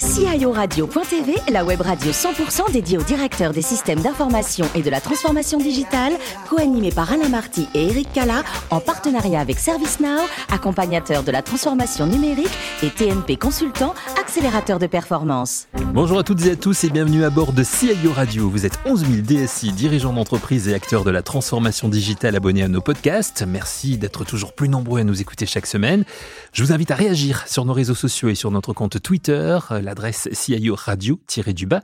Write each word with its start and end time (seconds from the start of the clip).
guys. 0.00 0.07
CIORadio.tv, 0.18 1.36
la 1.52 1.64
web 1.64 1.80
radio 1.80 2.10
100% 2.10 2.72
dédiée 2.72 2.98
aux 2.98 3.04
directeurs 3.04 3.52
des 3.52 3.62
systèmes 3.62 4.00
d'information 4.00 4.66
et 4.74 4.82
de 4.82 4.90
la 4.90 5.00
transformation 5.00 5.58
digitale, 5.58 6.12
co-animée 6.50 6.90
par 6.90 7.12
Alain 7.12 7.28
Marty 7.28 7.68
et 7.72 7.86
Eric 7.86 8.12
Cala, 8.12 8.42
en 8.70 8.80
partenariat 8.80 9.38
avec 9.38 9.60
ServiceNow, 9.60 10.22
accompagnateur 10.50 11.22
de 11.22 11.30
la 11.30 11.40
transformation 11.42 12.06
numérique 12.06 12.50
et 12.82 12.90
TNP 12.90 13.36
Consultant, 13.36 13.94
accélérateur 14.20 14.80
de 14.80 14.88
performance. 14.88 15.68
Bonjour 15.94 16.18
à 16.18 16.24
toutes 16.24 16.44
et 16.46 16.50
à 16.50 16.56
tous 16.56 16.82
et 16.82 16.90
bienvenue 16.90 17.22
à 17.22 17.30
bord 17.30 17.52
de 17.52 17.62
CIO 17.62 18.12
Radio. 18.12 18.50
Vous 18.50 18.66
êtes 18.66 18.80
11 18.86 19.04
000 19.06 19.22
DSI, 19.22 19.70
dirigeants 19.70 20.12
d'entreprise 20.12 20.66
et 20.66 20.74
acteurs 20.74 21.04
de 21.04 21.12
la 21.12 21.22
transformation 21.22 21.88
digitale 21.88 22.34
abonnés 22.34 22.64
à 22.64 22.68
nos 22.68 22.80
podcasts. 22.80 23.44
Merci 23.46 23.98
d'être 23.98 24.24
toujours 24.24 24.52
plus 24.52 24.68
nombreux 24.68 24.98
à 24.98 25.04
nous 25.04 25.20
écouter 25.20 25.46
chaque 25.46 25.66
semaine. 25.66 26.04
Je 26.52 26.64
vous 26.64 26.72
invite 26.72 26.90
à 26.90 26.96
réagir 26.96 27.44
sur 27.46 27.64
nos 27.64 27.72
réseaux 27.72 27.94
sociaux 27.94 28.30
et 28.30 28.34
sur 28.34 28.50
notre 28.50 28.72
compte 28.72 29.00
Twitter 29.00 29.58
l'adresse 29.70 30.07
CIO 30.12 30.74
Radio-du-bas 30.74 31.80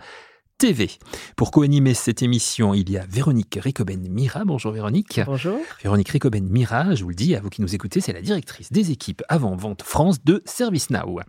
TV. 0.59 0.91
Pour 1.37 1.51
co-animer 1.51 1.95
cette 1.95 2.23
émission, 2.23 2.74
il 2.74 2.88
y 2.91 2.96
a 2.96 3.05
Véronique 3.06 3.59
Ricoben-Mira. 3.60 4.45
Bonjour 4.45 4.73
Véronique. 4.73 5.20
Bonjour. 5.27 5.59
Véronique 5.82 6.09
Ricoben-Mira, 6.09 6.95
je 6.95 7.02
vous 7.02 7.10
le 7.10 7.15
dis, 7.15 7.34
à 7.34 7.41
vous 7.41 7.51
qui 7.51 7.60
nous 7.60 7.74
écoutez, 7.74 8.01
c'est 8.01 8.12
la 8.12 8.23
directrice 8.23 8.70
des 8.70 8.91
équipes 8.92 9.23
avant-vente 9.29 9.82
France 9.82 10.23
de 10.24 10.42
ServiceNow. 10.45 11.20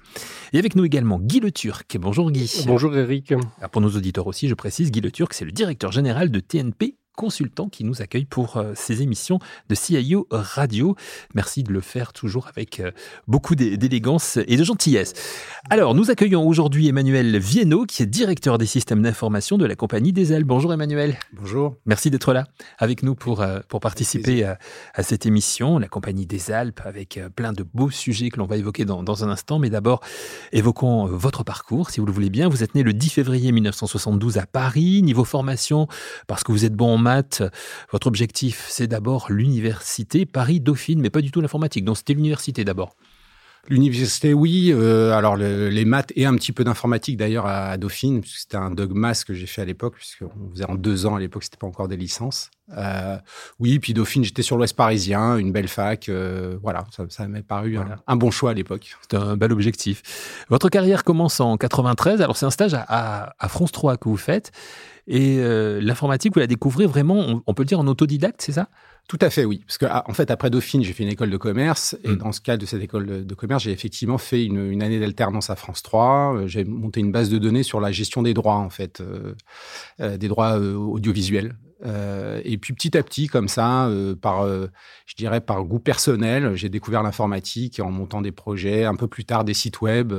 Et 0.54 0.60
avec 0.60 0.76
nous 0.76 0.86
également 0.86 1.20
Guy 1.20 1.40
Le 1.40 1.52
Turc. 1.52 1.98
Bonjour 2.00 2.32
Guy. 2.32 2.64
Bonjour 2.68 2.96
Eric. 2.96 3.34
pour 3.72 3.82
nos 3.82 3.90
auditeurs 3.90 4.28
aussi, 4.28 4.48
je 4.48 4.54
précise, 4.54 4.92
Guy 4.92 5.02
Le 5.02 5.12
Turc, 5.12 5.34
c'est 5.34 5.46
le 5.46 5.52
directeur 5.52 5.92
général 5.92 6.30
de 6.30 6.40
TNP 6.40 6.96
consultant 7.16 7.70
qui 7.70 7.84
nous 7.84 8.02
accueille 8.02 8.26
pour 8.26 8.58
euh, 8.58 8.74
ces 8.76 9.02
émissions 9.02 9.40
de 9.70 9.76
CIO 9.76 10.28
Radio. 10.32 10.96
Merci 11.34 11.64
de 11.64 11.72
le 11.72 11.82
faire 11.82 12.14
toujours 12.14 12.48
avec 12.48 12.80
euh, 12.80 12.92
beaucoup 13.28 13.56
d'élégance 13.56 14.38
et 14.48 14.58
de 14.58 14.64
gentillesse. 14.64 15.14
Alors, 15.70 15.96
nous 15.96 16.12
accueillons 16.12 16.46
aujourd'hui 16.48 16.88
Emmanuel 16.88 17.38
Viennot, 17.38 17.86
qui 17.86 18.04
est 18.04 18.06
directeur 18.06 18.58
des 18.58 18.66
systèmes 18.66 19.02
d'information 19.02 19.58
de 19.58 19.66
la 19.66 19.76
compagnie 19.76 20.14
des 20.14 20.32
Alpes. 20.32 20.48
Bonjour 20.48 20.74
Emmanuel. 20.74 21.18
Bonjour. 21.34 21.76
Merci 21.86 22.12
d'être 22.12 22.34
là 22.34 22.46
avec 22.78 23.04
nous 23.04 23.16
pour, 23.16 23.42
euh, 23.42 23.60
pour 23.68 23.80
participer 23.80 24.44
à, 24.44 24.58
cette 25.04 25.26
émission, 25.26 25.80
la 25.80 25.88
compagnie 25.88 26.26
des 26.26 26.52
Alpes, 26.52 26.82
avec 26.84 27.20
plein 27.36 27.54
de 27.54 27.64
beaux 27.74 27.92
sujets 27.92 28.30
que 28.30 28.38
l'on 28.38 28.46
va 28.46 28.58
évoquer 28.58 28.86
dans, 28.86 29.04
dans 29.04 29.24
un 29.24 29.30
instant. 29.30 29.60
Mais 29.60 29.70
d'abord, 29.70 30.02
évoquons 30.52 31.06
votre 31.06 31.44
parcours, 31.44 31.90
si 31.90 32.00
vous 32.00 32.06
le 32.06 32.12
voulez 32.12 32.30
bien. 32.30 32.50
Vous 32.50 32.64
êtes 32.64 32.76
né 32.76 32.84
le 32.84 32.94
10 32.94 33.10
février 33.10 33.52
1972 33.52 34.38
à 34.38 34.46
Paris. 34.46 35.02
Niveau 35.02 35.24
formation, 35.24 35.88
parce 36.28 36.44
que 36.44 36.52
vous 36.52 36.66
êtes 36.66 36.74
bon 36.74 36.94
en 36.94 36.98
votre 37.92 38.08
objectif, 38.08 38.66
c'est 38.70 38.88
d'abord 38.88 39.28
l'université 39.30 40.26
Paris-Dauphine, 40.26 41.02
mais 41.02 41.10
pas 41.10 41.22
du 41.22 41.32
tout 41.32 41.42
l'informatique. 41.42 41.86
Donc 41.86 41.98
c'était 41.98 42.14
l'université 42.14 42.64
d'abord. 42.64 42.96
L'université, 43.68 44.34
oui. 44.34 44.72
Euh, 44.72 45.14
alors 45.14 45.36
les 45.38 45.86
maths 45.86 46.12
et 46.16 46.26
un 46.26 46.36
petit 46.36 46.52
peu 46.52 46.64
d'informatique 46.64 47.18
d'ailleurs 47.18 47.48
à, 47.48 47.78
Dauphine, 47.78 48.22
puisque 48.22 48.38
c'était 48.38 48.58
un 48.58 48.70
dogmas 48.72 49.24
que 49.26 49.34
j'ai 49.34 49.48
fait 49.48 49.62
à 49.62 49.66
l'époque, 49.66 49.96
puisqu'on 49.96 50.52
faisait 50.52 50.70
en 50.70 50.76
deux 50.76 51.06
ans 51.06 51.16
à 51.16 51.20
l'époque, 51.20 51.44
c'était 51.44 51.58
pas 51.58 51.68
encore 51.68 51.88
des 51.88 51.98
licences. 51.98 52.52
Euh, 52.78 53.18
oui, 53.60 53.80
puis 53.80 53.94
Dauphine, 53.94 54.24
j'étais 54.24 54.42
sur 54.42 54.58
l'Ouest 54.58 54.76
parisien, 54.76 55.38
une 55.38 55.52
belle 55.52 55.68
fac. 55.68 56.10
Euh, 56.10 56.58
voilà, 56.62 56.86
ça, 57.10 57.28
m'est 57.28 57.42
paru 57.42 57.78
un, 58.08 58.16
bon 58.16 58.30
choix 58.30 58.52
à 58.52 58.54
l'époque. 58.54 58.96
C'était 59.02 59.18
un 59.18 59.36
bel 59.36 59.52
objectif. 59.52 60.46
Votre 60.50 60.70
carrière 60.70 61.04
commence 61.04 61.40
en 61.40 61.58
93. 61.58 62.22
Alors 62.22 62.38
c'est 62.38 62.46
un 62.46 62.52
stage 62.52 62.76
à, 62.76 63.36
à 63.38 63.50
France 63.50 63.72
3 63.72 63.98
que 63.98 64.10
vous 64.10 64.18
faites. 64.18 64.52
Et 65.08 65.38
l'informatique, 65.82 66.34
vous 66.34 66.40
la 66.40 66.48
découvrez 66.48 66.88
vraiment, 66.88 67.44
on, 67.46 67.54
peut 67.54 67.62
le 67.62 67.68
dire, 67.68 67.80
en 67.80 67.88
autodidacte, 67.88 68.42
c'est 68.42 68.54
ça? 68.54 68.70
Tout 69.08 69.20
à 69.22 69.30
fait, 69.30 69.46
oui. 69.46 69.62
Parce 69.68 69.78
que, 69.78 69.86
ah, 69.88 70.04
en 70.08 70.14
fait, 70.14 70.32
après 70.32 70.50
Dauphine, 70.50 70.84
j'ai 70.84 70.94
fait 70.94 71.04
une 71.04 71.10
école 71.10 71.30
de 71.30 71.38
commerce. 71.38 71.96
Et 72.04 72.10
hmm. 72.10 72.18
dans 72.18 72.32
ce 72.32 72.42
cadre 72.42 72.62
de 72.62 72.66
cette 72.66 72.82
école 72.82 73.26
de 73.26 73.36
commerce, 73.36 73.64
j'ai 73.64 73.72
effectivement 73.72 74.18
fait 74.18 74.44
une, 74.44 74.82
année 74.82 75.00
d'alternance 75.00 75.50
à 75.50 75.56
France 75.56 75.84
3. 75.84 76.36
Euh, 76.36 76.48
j'ai 76.48 76.64
monté 76.64 77.02
une 77.02 77.12
base 77.12 77.30
de 77.30 77.38
données 77.38 77.64
sur 77.64 77.80
la 77.80 77.92
gestion 77.92 78.24
des 78.24 78.34
droits, 78.34 78.56
en 78.56 78.70
fait, 78.70 79.02
euh, 79.02 80.18
des 80.18 80.28
droits 80.28 80.58
audiovisuels. 80.58 81.56
et 81.84 82.58
puis 82.58 82.74
petit 82.74 82.98
à 82.98 83.04
petit, 83.04 83.28
comme 83.28 83.48
ça, 83.48 83.92
par, 84.22 84.48
je 84.48 85.16
dirais, 85.16 85.42
par 85.42 85.64
goût 85.66 85.80
personnel, 85.80 86.56
j'ai 86.56 86.70
découvert 86.70 87.04
l'informatique 87.04 87.80
en 87.80 87.92
montant 87.92 88.22
des 88.22 88.32
projets, 88.32 88.86
un 88.86 88.96
peu 88.96 89.08
plus 89.08 89.26
tard 89.26 89.44
des 89.44 89.54
sites 89.54 89.82
web. 89.82 90.14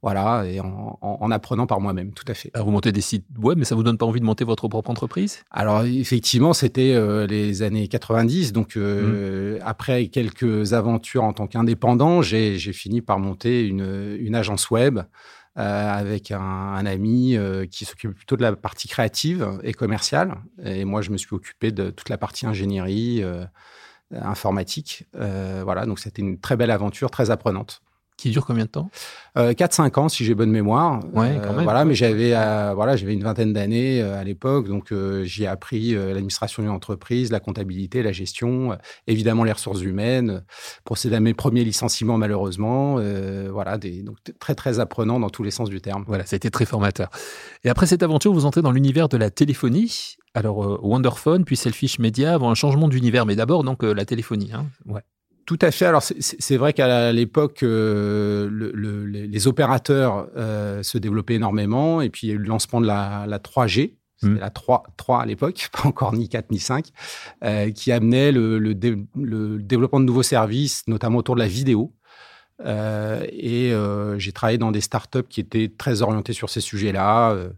Voilà, 0.00 0.44
et 0.46 0.60
en, 0.60 1.30
apprenant 1.32 1.66
par 1.66 1.80
moi-même, 1.80 2.12
tout 2.12 2.24
à 2.28 2.34
fait. 2.34 2.52
vous 2.54 2.70
montez 2.70 2.92
des 2.92 3.00
sites 3.00 3.26
web, 3.36 3.58
mais 3.58 3.64
ça 3.64 3.74
vous 3.74 3.82
donne 3.82 3.98
pas 3.98 4.06
envie 4.06 4.20
de 4.20 4.24
monter 4.24 4.44
votre 4.44 4.68
propre 4.68 4.90
entreprise? 4.90 5.42
Alors 5.50 5.82
effectivement, 5.82 6.52
c'était 6.52 6.94
euh, 6.94 7.26
les 7.26 7.62
années 7.62 7.88
90, 7.88 8.52
donc 8.52 8.76
euh, 8.76 9.58
mmh. 9.58 9.62
après 9.64 10.06
quelques 10.06 10.72
aventures 10.72 11.24
en 11.24 11.32
tant 11.32 11.48
qu'indépendant, 11.48 12.22
j'ai 12.22 12.58
fini 12.72 13.00
par 13.02 13.18
monter 13.18 13.66
une, 13.66 14.34
agence 14.34 14.70
web. 14.70 15.00
Euh, 15.58 15.92
avec 15.92 16.30
un, 16.30 16.86
ami 16.86 17.36
qui 17.72 17.84
s'occupe 17.84 18.12
plutôt 18.12 18.36
de 18.36 18.42
la 18.42 18.54
partie 18.54 18.86
créative 18.86 19.58
et 19.64 19.72
commerciale. 19.72 20.36
Et 20.64 20.84
moi, 20.84 21.02
je 21.02 21.10
me 21.10 21.16
suis 21.16 21.34
occupé 21.34 21.72
de 21.72 21.90
toute 21.90 22.10
la 22.10 22.18
partie 22.18 22.46
ingénierie, 22.46 23.24
informatique. 24.12 25.08
voilà, 25.14 25.84
donc 25.86 25.98
c'était 25.98 26.22
une 26.22 26.38
très 26.38 26.56
belle 26.56 26.70
aventure, 26.70 27.10
très 27.10 27.32
apprenante 27.32 27.82
qui 28.18 28.30
dure 28.30 28.44
combien 28.44 28.64
de 28.64 28.70
temps 28.70 28.90
4-5 29.36 29.98
euh, 29.98 30.00
ans, 30.00 30.08
si 30.08 30.24
j'ai 30.24 30.34
bonne 30.34 30.50
mémoire. 30.50 31.00
Ouais, 31.14 31.38
quand 31.42 31.56
euh, 31.56 31.62
Voilà, 31.62 31.84
mais 31.84 31.94
j'avais 31.94 32.32
euh, 32.34 32.72
voilà, 32.74 32.96
j'avais 32.96 33.14
une 33.14 33.22
vingtaine 33.22 33.52
d'années 33.52 34.02
à 34.02 34.24
l'époque, 34.24 34.66
donc 34.68 34.92
j'ai 35.22 35.46
appris 35.46 35.94
l'administration 35.94 36.62
d'une 36.62 36.72
entreprise, 36.72 37.30
la 37.30 37.40
comptabilité, 37.40 38.02
la 38.02 38.12
gestion, 38.12 38.76
évidemment 39.06 39.44
les 39.44 39.52
ressources 39.52 39.80
humaines, 39.80 40.42
procédé 40.84 41.14
à 41.14 41.20
mes 41.20 41.34
premiers 41.34 41.64
licenciements 41.64 42.18
malheureusement. 42.18 43.00
voilà, 43.50 43.78
des, 43.78 44.02
donc 44.02 44.16
très 44.40 44.56
très 44.56 44.80
apprenant 44.80 45.20
dans 45.20 45.30
tous 45.30 45.44
les 45.44 45.52
sens 45.52 45.70
du 45.70 45.80
terme. 45.80 46.04
Voilà, 46.08 46.26
ça 46.26 46.34
a 46.34 46.38
été 46.38 46.50
très 46.50 46.66
formateur. 46.66 47.08
Et 47.64 47.70
après 47.70 47.86
cette 47.86 48.02
aventure, 48.02 48.32
vous 48.32 48.44
entrez 48.44 48.62
dans 48.62 48.72
l'univers 48.72 49.08
de 49.08 49.16
la 49.16 49.30
téléphonie. 49.30 50.16
Alors 50.34 50.84
Wonderphone, 50.84 51.44
puis 51.44 51.56
Selfish 51.56 52.00
Media, 52.00 52.34
avant 52.34 52.50
un 52.50 52.54
changement 52.54 52.88
d'univers, 52.88 53.24
mais 53.24 53.36
d'abord 53.36 53.62
donc 53.62 53.84
la 53.84 54.04
téléphonie. 54.04 54.50
Hein 54.52 54.66
ouais. 54.86 55.02
Tout 55.48 55.58
à 55.62 55.70
fait. 55.70 55.86
Alors, 55.86 56.02
c'est 56.02 56.56
vrai 56.58 56.74
qu'à 56.74 57.10
l'époque, 57.10 57.62
euh, 57.62 58.50
les 58.52 59.48
opérateurs 59.48 60.28
euh, 60.36 60.82
se 60.82 60.98
développaient 60.98 61.36
énormément. 61.36 62.02
Et 62.02 62.10
puis, 62.10 62.26
il 62.26 62.28
y 62.28 62.32
a 62.34 62.34
eu 62.34 62.38
le 62.38 62.44
lancement 62.44 62.82
de 62.82 62.86
la, 62.86 63.26
3G. 63.26 63.94
C'était 64.18 64.34
mmh. 64.34 64.40
la 64.40 64.50
3, 64.50 64.82
3 64.98 65.22
à 65.22 65.24
l'époque, 65.24 65.70
pas 65.72 65.88
encore 65.88 66.12
ni 66.12 66.28
4 66.28 66.50
ni 66.50 66.58
5, 66.58 66.88
euh, 67.44 67.70
qui 67.70 67.92
amenait 67.92 68.30
le, 68.30 68.74
développement 68.74 70.00
de 70.00 70.04
nouveaux 70.04 70.22
services, 70.22 70.82
notamment 70.86 71.16
autour 71.16 71.34
de 71.34 71.40
la 71.40 71.48
vidéo. 71.48 71.94
Euh, 72.64 73.24
et 73.30 73.72
euh, 73.72 74.18
j'ai 74.18 74.32
travaillé 74.32 74.58
dans 74.58 74.72
des 74.72 74.80
startups 74.80 75.22
qui 75.28 75.40
étaient 75.40 75.70
très 75.76 76.02
orientées 76.02 76.32
sur 76.32 76.50
ces 76.50 76.60
sujets-là, 76.60 77.30
euh, 77.30 77.50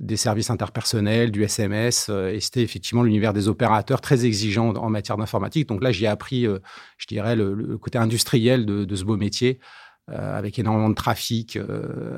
des 0.00 0.16
services 0.16 0.50
interpersonnels, 0.50 1.30
du 1.30 1.42
SMS, 1.42 2.08
et 2.08 2.40
c'était 2.40 2.62
effectivement 2.62 3.02
l'univers 3.02 3.32
des 3.32 3.48
opérateurs 3.48 4.00
très 4.00 4.24
exigeant 4.24 4.74
en 4.74 4.90
matière 4.90 5.16
d'informatique. 5.16 5.68
Donc 5.68 5.82
là, 5.82 5.92
j'ai 5.92 6.06
appris, 6.06 6.44
je 6.44 7.06
dirais, 7.06 7.36
le, 7.36 7.78
côté 7.78 7.98
industriel 7.98 8.66
de, 8.66 8.96
ce 8.96 9.04
beau 9.04 9.16
métier, 9.16 9.60
avec 10.08 10.58
énormément 10.58 10.88
de 10.88 10.94
trafic, 10.94 11.58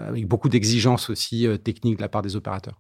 avec 0.07 0.27
beaucoup 0.27 0.49
d'exigences 0.49 1.11
aussi 1.11 1.47
techniques 1.63 1.97
de 1.97 2.03
la 2.03 2.09
part 2.09 2.23
des 2.23 2.37
opérateurs. 2.37 2.79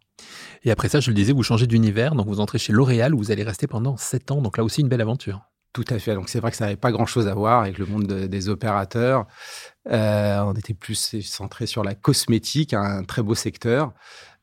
Et 0.65 0.71
après 0.71 0.89
ça, 0.89 1.01
je 1.01 1.11
le 1.11 1.15
disais, 1.15 1.33
vous 1.33 1.43
changez 1.43 1.67
d'univers, 1.67 2.15
donc 2.15 2.27
vous 2.27 2.41
entrez 2.41 2.59
chez 2.59 2.73
L'Oréal 2.73 3.15
où 3.15 3.19
vous 3.19 3.31
allez 3.31 3.45
rester 3.45 3.67
pendant 3.67 3.97
7 3.97 4.33
ans. 4.33 4.43
Donc 4.43 4.59
là 4.59 4.65
aussi, 4.65 4.81
une 4.81 4.89
belle 4.89 5.01
aventure. 5.01 5.43
Tout 5.78 5.94
à 5.94 6.00
fait. 6.00 6.16
Donc 6.16 6.28
c'est 6.28 6.41
vrai 6.41 6.50
que 6.50 6.56
ça 6.56 6.65
n'avait 6.65 6.77
pas 6.77 6.91
grand-chose 6.91 7.28
à 7.28 7.34
voir 7.34 7.61
avec 7.61 7.78
le 7.78 7.87
monde 7.87 8.05
des 8.05 8.49
opérateurs. 8.49 9.28
Euh, 9.89 10.41
on 10.41 10.53
était 10.55 10.75
plus 10.75 11.21
centré 11.22 11.66
sur 11.66 11.84
la 11.84 11.94
cosmétique, 11.94 12.75
un 12.75 13.05
très 13.05 13.22
beau 13.22 13.37
secteur. 13.37 13.93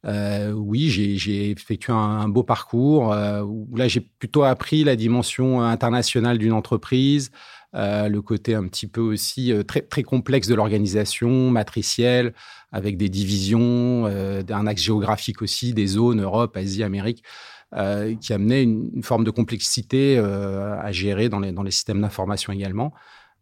Euh, 0.06 0.53
oui, 0.53 0.90
j'ai 0.90 1.51
effectué 1.51 1.91
un, 1.91 2.29
beau 2.29 2.44
parcours 2.44 3.12
euh, 3.12 3.44
là 3.75 3.90
j'ai 3.90 4.00
plutôt 4.00 4.44
appris 4.44 4.85
la 4.85 4.95
dimension 4.95 5.62
internationale 5.62 6.38
d'une 6.38 6.53
entreprise, 6.53 7.31
le 7.74 8.19
côté 8.19 8.56
un 8.56 8.66
petit 8.69 8.88
peu 8.88 9.01
aussi 9.01 9.51
très, 9.68 9.81
très 9.81 10.03
complexe 10.03 10.47
de 10.47 10.56
l'organisation, 10.56 11.51
matricielle, 11.51 12.34
avec 12.72 12.95
des 12.95 13.09
divisions, 13.09 14.06
un 14.06 14.68
axe 14.68 14.83
géographique 14.83 15.42
aussi, 15.42 15.74
des 15.74 15.88
zones 15.88 16.21
Europe, 16.21 16.56
Asie, 16.56 16.81
Amérique. 16.81 17.25
Euh, 17.77 18.16
qui 18.16 18.31
amenait 18.31 18.63
une, 18.63 19.04
forme 19.04 19.25
de 19.25 19.31
complexité 19.31 20.18
euh, 20.18 20.80
à 20.80 20.94
gérer 20.94 21.27
dans 21.27 21.39
les 21.39 21.72
systèmes 21.72 22.00
d'information 22.00 22.54
également. 22.54 22.94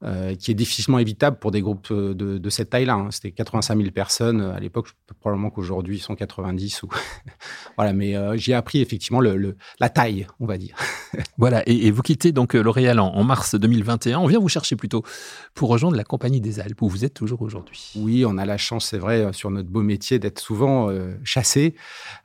Euh, 0.06 0.36
qui 0.36 0.52
est 0.52 0.54
difficilement 0.54 1.00
évitable 1.00 1.38
pour 1.38 1.52
des 1.52 1.62
groupes 1.62 1.88
euh, 1.92 2.14
de, 2.14 2.50
cette 2.50 2.72
taille-là. 2.72 2.96
Hein. 2.96 3.08
C'était 3.10 3.32
85 3.32 3.78
000 3.78 3.92
personnes 3.92 4.42
à 4.42 4.60
l'époque, 4.60 4.90
probablement 5.22 5.50
qu'aujourd'hui 5.50 5.96
ils 5.96 6.02
sont 6.02 6.16
90 6.16 6.84
ou 6.84 6.90
voilà. 7.78 7.94
Mais 7.94 8.18
euh, 8.18 8.36
j'ai 8.36 8.54
appris 8.54 8.82
effectivement 8.82 9.22
le, 9.22 9.56
la 9.80 9.90
taille, 9.90 10.28
on 10.42 10.46
va 10.46 10.58
dire. 10.58 10.76
voilà. 11.38 11.64
Et, 11.68 11.90
vous 11.90 12.02
quittez 12.02 12.34
donc 12.34 12.54
L'Oréal 12.54 13.00
en, 13.00 13.24
mars 13.24 13.56
2021. 13.56 14.20
On 14.20 14.28
vient 14.28 14.40
vous 14.40 14.50
chercher 14.50 14.76
plutôt 14.76 15.04
pour 15.54 15.70
rejoindre 15.70 15.96
la 15.96 16.04
compagnie 16.04 16.42
des 16.42 16.60
Alpes 16.60 16.82
où 16.82 16.90
vous 16.90 17.06
êtes 17.06 17.14
toujours 17.14 17.42
aujourd'hui. 17.42 17.94
Oui, 17.96 18.26
on 18.26 18.38
a 18.38 18.44
la 18.46 18.58
chance, 18.58 18.88
c'est 18.90 18.98
vrai, 18.98 19.32
sur 19.32 19.52
notre 19.52 19.70
beau 19.70 19.84
métier 19.84 20.20
d'être 20.20 20.40
souvent 20.40 20.90
chassé. 21.24 21.76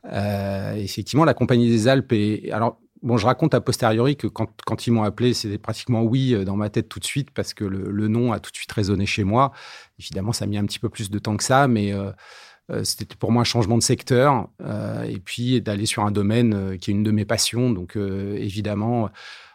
effectivement, 0.05 1.25
la 1.25 1.35
compagnie 1.35 1.69
des 1.69 1.87
Alpes 1.87 2.13
est 2.13 2.51
alors 2.51 2.81
Bon, 3.03 3.17
je 3.17 3.27
raconte 3.27 3.55
a 3.55 3.61
posteriori 3.61 4.17
que 4.17 4.27
quand, 4.27 4.87
ils 4.87 4.91
m'ont 4.91 5.05
appelé, 5.05 5.33
c'était 5.33 5.59
pratiquement 5.59 6.03
oui 6.03 6.35
euh, 6.35 6.45
dans 6.45 6.57
ma 6.57 6.69
tête 6.69 6.89
tout 6.89 6.99
de 6.99 7.05
suite 7.05 7.31
parce 7.31 7.55
que 7.55 7.65
le, 7.65 8.09
nom 8.09 8.33
a 8.33 8.41
tout 8.41 8.51
de 8.51 8.57
suite 8.57 8.73
résonné 8.73 9.07
chez 9.07 9.25
moi. 9.25 9.53
Évidemment, 10.01 10.33
ça 10.33 10.45
a 10.45 10.49
mis 10.49 10.59
un 10.59 10.65
petit 10.65 10.81
peu 10.81 10.89
plus 10.89 11.11
de 11.11 11.19
temps 11.19 11.37
que 11.37 11.45
ça, 11.45 11.69
mais 11.69 11.93
euh, 11.93 12.13
C'était 12.85 13.17
pour 13.17 13.33
moi 13.33 13.43
un 13.43 13.45
changement 13.45 13.79
de 13.79 13.83
secteur 13.83 14.49
et 15.07 15.21
puis 15.21 15.63
d'aller 15.63 15.87
sur 15.87 16.05
un 16.05 16.11
domaine 16.11 16.77
qui 16.79 16.91
est 16.91 16.95
une 16.95 17.03
de 17.03 17.11
mes 17.11 17.25
passions. 17.25 17.71
Donc 17.71 17.97
évidemment, 17.97 19.09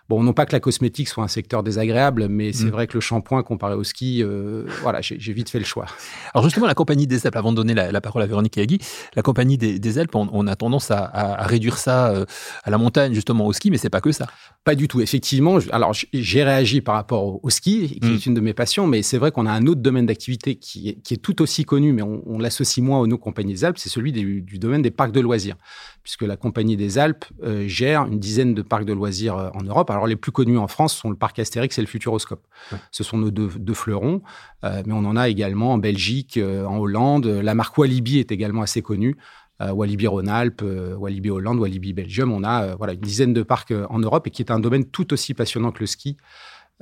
Bon, 0.10 0.22
non 0.22 0.34
pas 0.34 0.46
que 0.46 0.52
la 0.52 0.60
cosmétique 0.60 1.08
soit 1.08 1.24
un 1.24 1.30
secteur 1.30 1.64
désagréable, 1.64 2.28
mais 2.28 2.52
c'est 2.52 2.66
mm. 2.66 2.72
vrai 2.72 2.88
que 2.88 2.94
le 2.96 3.00
shampoing 3.00 3.42
comparé 3.42 3.76
au 3.76 3.86
ski, 3.86 4.22
euh, 4.22 4.66
voilà, 4.82 5.00
j'ai 5.02 5.34
vite 5.34 5.50
fait 5.50 5.60
le 5.60 5.66
choix. 5.66 5.86
Alors 6.34 6.44
justement, 6.44 6.68
la 6.68 6.74
compagnie 6.74 7.08
des 7.08 7.26
Alpes, 7.26 7.38
avant 7.38 7.52
de 7.52 7.56
donner 7.56 7.74
la, 7.74 8.02
parole 8.02 8.22
à 8.22 8.26
Véronique 8.26 8.60
Guy, 8.60 8.80
la 9.16 9.22
compagnie 9.22 9.58
des, 9.58 10.00
Alpes, 10.00 10.16
on, 10.16 10.48
a 10.48 10.56
tendance 10.58 10.92
à, 10.92 11.38
réduire 11.46 11.78
ça 11.78 12.10
euh, 12.10 12.26
à 12.64 12.70
la 12.70 12.78
montagne, 12.78 13.14
justement 13.14 13.46
au 13.46 13.54
ski, 13.54 13.72
mais 13.72 13.78
c'est 13.78 13.90
pas 13.90 14.02
que 14.02 14.12
ça. 14.12 14.28
Pas 14.66 14.76
du 14.76 14.90
tout, 14.90 15.00
effectivement. 15.00 15.58
Alors 15.72 15.94
j'ai 15.94 16.44
réagi 16.44 16.82
par 16.82 16.96
rapport 16.96 17.44
au, 17.44 17.50
ski, 17.50 17.98
qui 18.02 18.10
mm. 18.10 18.14
est 18.14 18.26
une 18.26 18.34
de 18.34 18.42
mes 18.42 18.54
passions, 18.54 18.88
mais 18.88 19.04
c'est 19.04 19.18
vrai 19.18 19.32
qu'on 19.32 19.46
a 19.46 19.52
un 19.52 19.68
autre 19.68 19.82
domaine 19.82 20.06
d'activité 20.06 20.56
qui 20.56 20.90
est, 20.90 21.22
tout 21.22 21.42
aussi 21.42 21.64
connu, 21.64 21.94
mais 21.94 22.02
on, 22.02 22.40
l'associe 22.40 22.84
moins 22.84 23.00
aux 23.00 23.08
nos 23.08 23.18
compagnies 23.18 23.54
des 23.54 23.64
Alpes, 23.64 23.78
c'est 23.78 23.90
celui 23.90 24.12
du 24.12 24.60
domaine 24.60 24.82
des 24.82 24.92
parcs 24.92 25.14
de 25.14 25.22
loisirs 25.22 25.56
puisque 26.04 26.24
la 26.24 26.36
Compagnie 26.36 26.76
des 26.76 26.98
Alpes 26.98 27.26
euh, 27.44 27.66
gère 27.68 28.06
une 28.06 28.20
dizaine 28.20 28.54
de 28.54 28.62
parcs 28.62 28.84
de 28.84 28.92
loisirs 28.92 29.52
en 29.54 29.64
Europe. 29.64 29.90
Alors 29.94 30.08
les 30.08 30.16
plus 30.16 30.32
connus 30.32 30.58
en 30.58 30.68
France 30.68 30.96
sont 30.96 31.10
le 31.10 31.16
parc 31.16 31.40
Astérix 31.40 31.78
et 31.78 31.82
le 31.82 31.88
Futuroscope. 31.88 32.46
Ce 32.92 33.04
sont 33.04 33.18
nos 33.18 33.32
deux, 33.32 33.74
fleurons, 33.74 34.22
euh, 34.64 34.84
mais 34.86 34.94
on 34.94 35.06
en 35.06 35.16
a 35.16 35.30
également 35.30 35.74
en 35.74 35.78
Belgique, 35.78 36.40
en 36.40 36.78
Hollande. 36.78 37.28
La 37.28 37.56
marque 37.56 37.78
Walibi 37.78 38.20
est 38.20 38.32
également 38.32 38.62
assez 38.62 38.82
connue. 38.82 39.18
Walibi 39.60 40.08
Rhône-Alpes, 40.08 40.64
Walibi 40.98 41.30
Hollande, 41.30 41.60
Walibi 41.60 41.94
Belgium. 41.94 42.34
On 42.34 42.44
a 42.44 42.76
voilà 42.76 42.94
une 42.94 43.00
dizaine 43.00 43.34
de 43.34 43.44
parcs 43.44 43.74
en 43.90 44.00
Europe 44.00 44.28
et 44.28 44.30
qui 44.30 44.42
est 44.42 44.52
un 44.52 44.60
domaine 44.60 44.84
tout 44.84 45.14
aussi 45.14 45.34
passionnant 45.34 45.72
que 45.72 45.80
le 45.80 45.86
ski. 45.86 46.18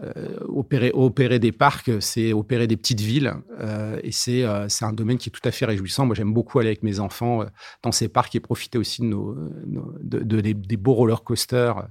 Euh, 0.02 0.38
opérer, 0.48 0.92
opérer 0.94 1.38
des 1.38 1.52
parcs, 1.52 1.92
c'est 2.00 2.34
opérer 2.34 2.66
des 2.66 2.78
petites 2.78 3.02
villes. 3.02 3.34
Euh, 3.60 4.00
et 4.04 4.12
c'est 4.12 4.44
euh, 4.44 4.68
un 4.82 4.94
domaine 4.94 5.18
qui 5.18 5.30
est 5.30 5.32
tout 5.32 5.48
à 5.48 5.52
fait 5.52 5.66
réjouissant. 5.66 6.06
Moi, 6.06 6.16
j'aime 6.16 6.34
beaucoup 6.34 6.60
aller 6.60 6.70
avec 6.70 6.82
mes 6.82 7.00
enfants 7.00 7.46
dans 7.84 7.92
ces 7.92 8.08
parcs 8.08 8.34
et 8.36 8.40
profiter 8.40 8.78
aussi 8.78 9.02
de, 9.02 9.08
nos, 9.08 9.36
de, 10.02 10.42
des 10.42 10.78
beaux 10.78 10.94
roller 10.94 11.24
coasters 11.24 11.88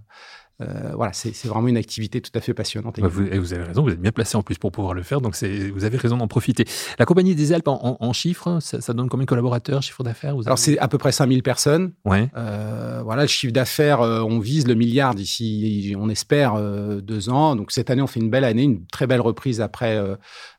euh, 0.61 0.93
voilà, 0.95 1.13
c'est 1.13 1.47
vraiment 1.47 1.69
une 1.69 1.77
activité 1.77 2.21
tout 2.21 2.31
à 2.35 2.41
fait 2.41 2.55
passionnante. 2.55 2.99
et 2.99 3.03
vous, 3.03 3.53
avez 3.53 3.65
raison, 3.65 3.83
vous 3.83 3.91
êtes 3.91 4.01
bien 4.01 4.13
placé 4.13 4.37
en 4.37 4.43
plus 4.43 4.59
pour 4.59 4.73
pouvoir 4.73 4.95
le 4.95 5.03
faire, 5.03 5.21
donc 5.21 5.35
vous 5.43 5.85
avez 5.85 5.97
raison 5.97 6.17
d'en 6.17 6.29
profiter. 6.29 6.65
La 6.99 7.07
Compagnie 7.07 7.35
des 7.35 7.53
Alpes, 7.53 7.69
en, 7.69 8.13
chiffres, 8.13 8.59
ça, 8.61 8.93
donne 8.93 9.09
combien 9.09 9.25
de 9.25 9.29
collaborateurs, 9.29 9.83
chiffre 9.83 10.03
d'affaires 10.03 10.35
Alors, 10.47 10.59
c'est 10.59 10.79
à 10.79 10.89
peu 10.89 10.99
près 10.99 11.13
5000 11.13 11.43
personnes. 11.43 11.93
Ouais. 12.05 12.29
Euh, 12.37 13.01
voilà, 13.05 13.23
le 13.23 13.29
chiffre 13.29 13.53
d'affaires, 13.53 14.01
euh, 14.01 14.21
on 14.21 14.39
vise 14.39 14.67
le 14.67 14.75
milliard 14.75 15.15
d'ici, 15.15 15.95
on 15.99 16.09
espère, 16.09 16.61
deux 17.03 17.31
ans. 17.31 17.57
Donc, 17.57 17.73
cette 17.73 17.91
année, 17.91 18.03
on 18.03 18.07
fait 18.07 18.21
une 18.21 18.31
belle 18.31 18.45
année, 18.45 18.65
une 18.65 18.87
très 18.87 19.07
belle 19.07 19.21
reprise 19.21 19.61
après 19.61 19.99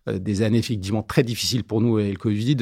des 0.07 0.41
années 0.41 0.57
effectivement 0.57 1.03
très 1.03 1.23
difficiles 1.23 1.63
pour 1.63 1.81
nous 1.81 1.99
et 1.99 2.11
le 2.11 2.17
Covid 2.17 2.57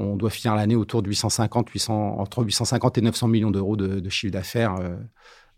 on 0.00 0.16
doit 0.16 0.30
finir 0.30 0.54
l'année 0.56 0.76
autour 0.76 1.02
de 1.02 1.08
850, 1.08 1.68
800, 1.68 2.18
entre 2.18 2.42
850 2.42 2.98
et 2.98 3.00
900 3.02 3.28
millions 3.28 3.50
d'euros 3.50 3.76
de, 3.76 4.00
de, 4.00 4.08
chiffre 4.08 4.32
d'affaires 4.32 4.76
euh, 4.80 4.96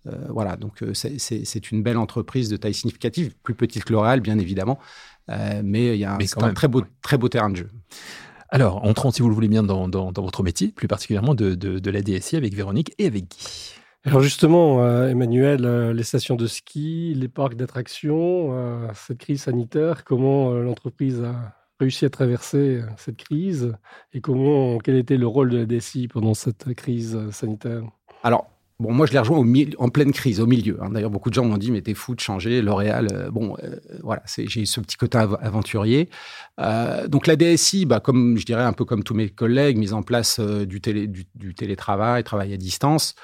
voilà, 0.04 0.56
donc 0.56 0.82
euh, 0.82 0.94
c'est 0.94 1.70
une 1.70 1.82
belle 1.82 1.96
entreprise 1.96 2.48
de 2.48 2.56
taille 2.56 2.74
significative, 2.74 3.34
plus 3.42 3.54
petite 3.54 3.84
que 3.84 3.92
L'Oréal, 3.92 4.20
bien 4.20 4.38
évidemment, 4.38 4.78
euh, 5.30 5.60
mais 5.64 5.96
il 5.96 6.00
y 6.00 6.04
a 6.04 6.14
un, 6.14 6.52
très, 6.54 6.68
beau, 6.68 6.82
très 7.02 7.18
beau 7.18 7.28
terrain 7.28 7.50
de 7.50 7.56
jeu. 7.56 7.70
Alors, 8.48 8.84
entrons, 8.84 9.10
si 9.10 9.22
vous 9.22 9.28
le 9.28 9.34
voulez 9.34 9.48
bien, 9.48 9.62
dans, 9.62 9.88
votre 10.16 10.42
métier, 10.42 10.68
plus 10.68 10.88
particulièrement 10.88 11.34
de, 11.34 11.90
la 11.90 12.02
DSI 12.02 12.36
avec 12.36 12.54
Véronique 12.54 12.92
et 12.98 13.06
avec 13.06 13.28
Guy. 13.28 13.74
Alors 14.04 14.20
justement, 14.20 14.84
Emmanuel, 15.06 15.92
les 15.92 16.02
stations 16.02 16.34
de 16.34 16.48
ski, 16.48 17.14
les 17.16 17.28
parcs 17.28 17.54
d'attractions, 17.54 18.52
cette 18.94 19.18
crise 19.18 19.42
sanitaire, 19.42 20.02
comment 20.04 20.50
l'entreprise 20.50 21.22
a 21.22 21.54
réussi 21.78 22.04
à 22.04 22.10
traverser 22.10 22.82
cette 22.96 23.16
crise 23.16 23.72
et 24.12 24.20
comment, 24.20 24.78
quel 24.78 24.96
était 24.96 25.16
le 25.16 25.26
rôle 25.28 25.50
de 25.50 25.58
la 25.58 25.66
DSI 25.66 26.08
pendant 26.08 26.34
cette 26.34 26.74
crise 26.74 27.30
sanitaire? 27.30 27.84
Alors, 28.24 28.51
Bon, 28.82 28.92
moi, 28.92 29.06
je 29.06 29.12
l'ai 29.12 29.20
rejoint 29.20 29.38
au 29.38 29.46
en 29.78 29.88
pleine 29.90 30.10
crise, 30.10 30.40
au 30.40 30.46
milieu. 30.46 30.76
Hein. 30.82 30.90
D'ailleurs, 30.90 31.10
beaucoup 31.10 31.30
de 31.30 31.34
gens 31.34 31.44
m'ont 31.44 31.56
dit, 31.56 31.70
mais 31.70 31.82
t'es 31.82 31.94
fou 31.94 32.16
de 32.16 32.20
changer, 32.20 32.60
L'Oréal. 32.62 33.06
Euh, 33.12 33.30
bon, 33.30 33.56
euh, 33.62 33.76
voilà, 34.02 34.22
j'ai 34.26 34.66
ce 34.66 34.80
petit 34.80 34.96
côté 34.96 35.18
aventurier. 35.18 36.10
Euh, 36.60 37.06
donc, 37.06 37.28
la 37.28 37.36
DSI, 37.36 37.86
bah, 37.86 38.00
comme 38.00 38.36
je 38.38 38.44
dirais 38.44 38.64
un 38.64 38.72
peu 38.72 38.84
comme 38.84 39.04
tous 39.04 39.14
mes 39.14 39.28
collègues, 39.28 39.78
mise 39.78 39.92
en 39.92 40.02
place 40.02 40.40
du, 40.40 40.80
du, 40.80 41.54
télétravail, 41.54 42.24
travail 42.24 42.52
à 42.52 42.56
distance. 42.56 43.14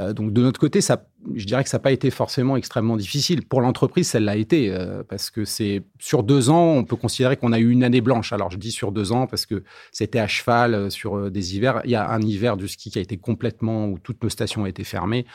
Euh, 0.00 0.12
donc 0.12 0.32
de 0.32 0.42
notre 0.42 0.58
côté, 0.58 0.80
ça, 0.80 1.06
je 1.34 1.44
dirais 1.44 1.62
que 1.62 1.68
ça 1.68 1.76
n'a 1.76 1.82
pas 1.82 1.92
été 1.92 2.10
forcément 2.10 2.56
extrêmement 2.56 2.96
difficile. 2.96 3.46
Pour 3.46 3.60
l'entreprise, 3.60 4.08
ça 4.08 4.20
l'a 4.20 4.36
été, 4.36 4.70
euh, 4.70 5.02
parce 5.06 5.30
que 5.30 5.44
c'est 5.44 5.82
sur 5.98 6.22
deux 6.22 6.50
ans, 6.50 6.72
on 6.72 6.84
peut 6.84 6.96
considérer 6.96 7.36
qu'on 7.36 7.52
a 7.52 7.58
eu 7.58 7.70
une 7.70 7.84
année 7.84 8.00
blanche. 8.00 8.32
Alors 8.32 8.50
je 8.50 8.56
dis 8.56 8.72
sur 8.72 8.92
deux 8.92 9.12
ans 9.12 9.26
parce 9.26 9.46
que 9.46 9.62
c'était 9.90 10.18
à 10.18 10.28
cheval 10.28 10.74
euh, 10.74 10.90
sur 10.90 11.30
des 11.30 11.56
hivers. 11.56 11.82
Il 11.84 11.90
y 11.90 11.94
a 11.94 12.10
un 12.10 12.22
hiver 12.22 12.56
du 12.56 12.68
ski 12.68 12.90
qui 12.90 12.98
a 12.98 13.02
été 13.02 13.18
complètement, 13.18 13.86
où 13.86 13.98
toutes 13.98 14.22
nos 14.22 14.30
stations 14.30 14.62
ont 14.62 14.66
été 14.66 14.84
fermées. 14.84 15.26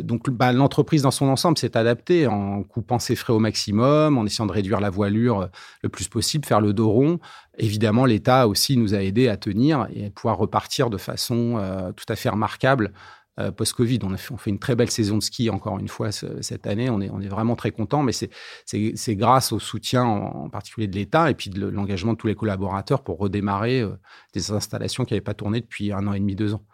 donc 0.00 0.28
bah, 0.28 0.52
l'entreprise 0.52 1.02
dans 1.02 1.12
son 1.12 1.28
ensemble 1.28 1.56
s'est 1.56 1.76
adaptée 1.76 2.26
en 2.26 2.64
coupant 2.64 2.98
ses 2.98 3.14
frais 3.14 3.32
au 3.32 3.38
maximum, 3.38 4.18
en 4.18 4.26
essayant 4.26 4.46
de 4.46 4.52
réduire 4.52 4.80
la 4.80 4.90
voilure 4.90 5.50
le 5.82 5.88
plus 5.88 6.08
possible, 6.08 6.44
faire 6.44 6.60
le 6.60 6.72
dos 6.72 6.90
rond. 6.90 7.20
Évidemment, 7.58 8.04
l'État 8.04 8.48
aussi 8.48 8.76
nous 8.76 8.92
a 8.94 9.02
aidés 9.02 9.28
à 9.28 9.36
tenir 9.36 9.86
et 9.94 10.06
à 10.06 10.10
pouvoir 10.10 10.36
repartir 10.36 10.90
de 10.90 10.98
façon 10.98 11.62
tout 11.94 12.06
à 12.08 12.16
fait 12.16 12.30
remarquable 12.30 12.92
euh, 13.40 13.50
post-Covid. 13.50 14.00
On, 14.02 14.16
fait, 14.16 14.50
une 14.50 14.58
très 14.58 14.76
belle 14.76 14.90
saison 14.90 15.16
de 15.16 15.22
ski 15.22 15.48
encore 15.48 15.78
une 15.78 15.88
fois 15.88 16.12
cette 16.12 16.66
année. 16.66 16.90
On 16.90 17.00
est, 17.00 17.28
vraiment 17.28 17.56
très 17.56 17.70
content, 17.70 18.02
mais 18.02 18.12
c'est 18.12 19.16
grâce 19.16 19.52
au 19.52 19.58
soutien 19.58 20.04
en, 20.04 20.50
particulier 20.50 20.86
de 20.86 20.96
l'État 20.96 21.30
et 21.30 21.34
puis 21.34 21.48
de 21.48 21.66
l'engagement 21.66 22.12
de 22.12 22.18
tous 22.18 22.26
les 22.26 22.34
collaborateurs 22.34 23.02
pour 23.02 23.18
redémarrer 23.18 23.80
euh, 23.80 23.92
des 24.34 24.50
installations 24.50 25.06
qui 25.06 25.14
n'avaient 25.14 25.22
pas 25.22 25.32
tourné 25.32 25.60
depuis 25.62 25.92
un 25.92 26.06
an 26.06 26.12
et 26.12 26.20
demi, 26.20 26.34
deux 26.34 26.52
ans. 26.52 26.64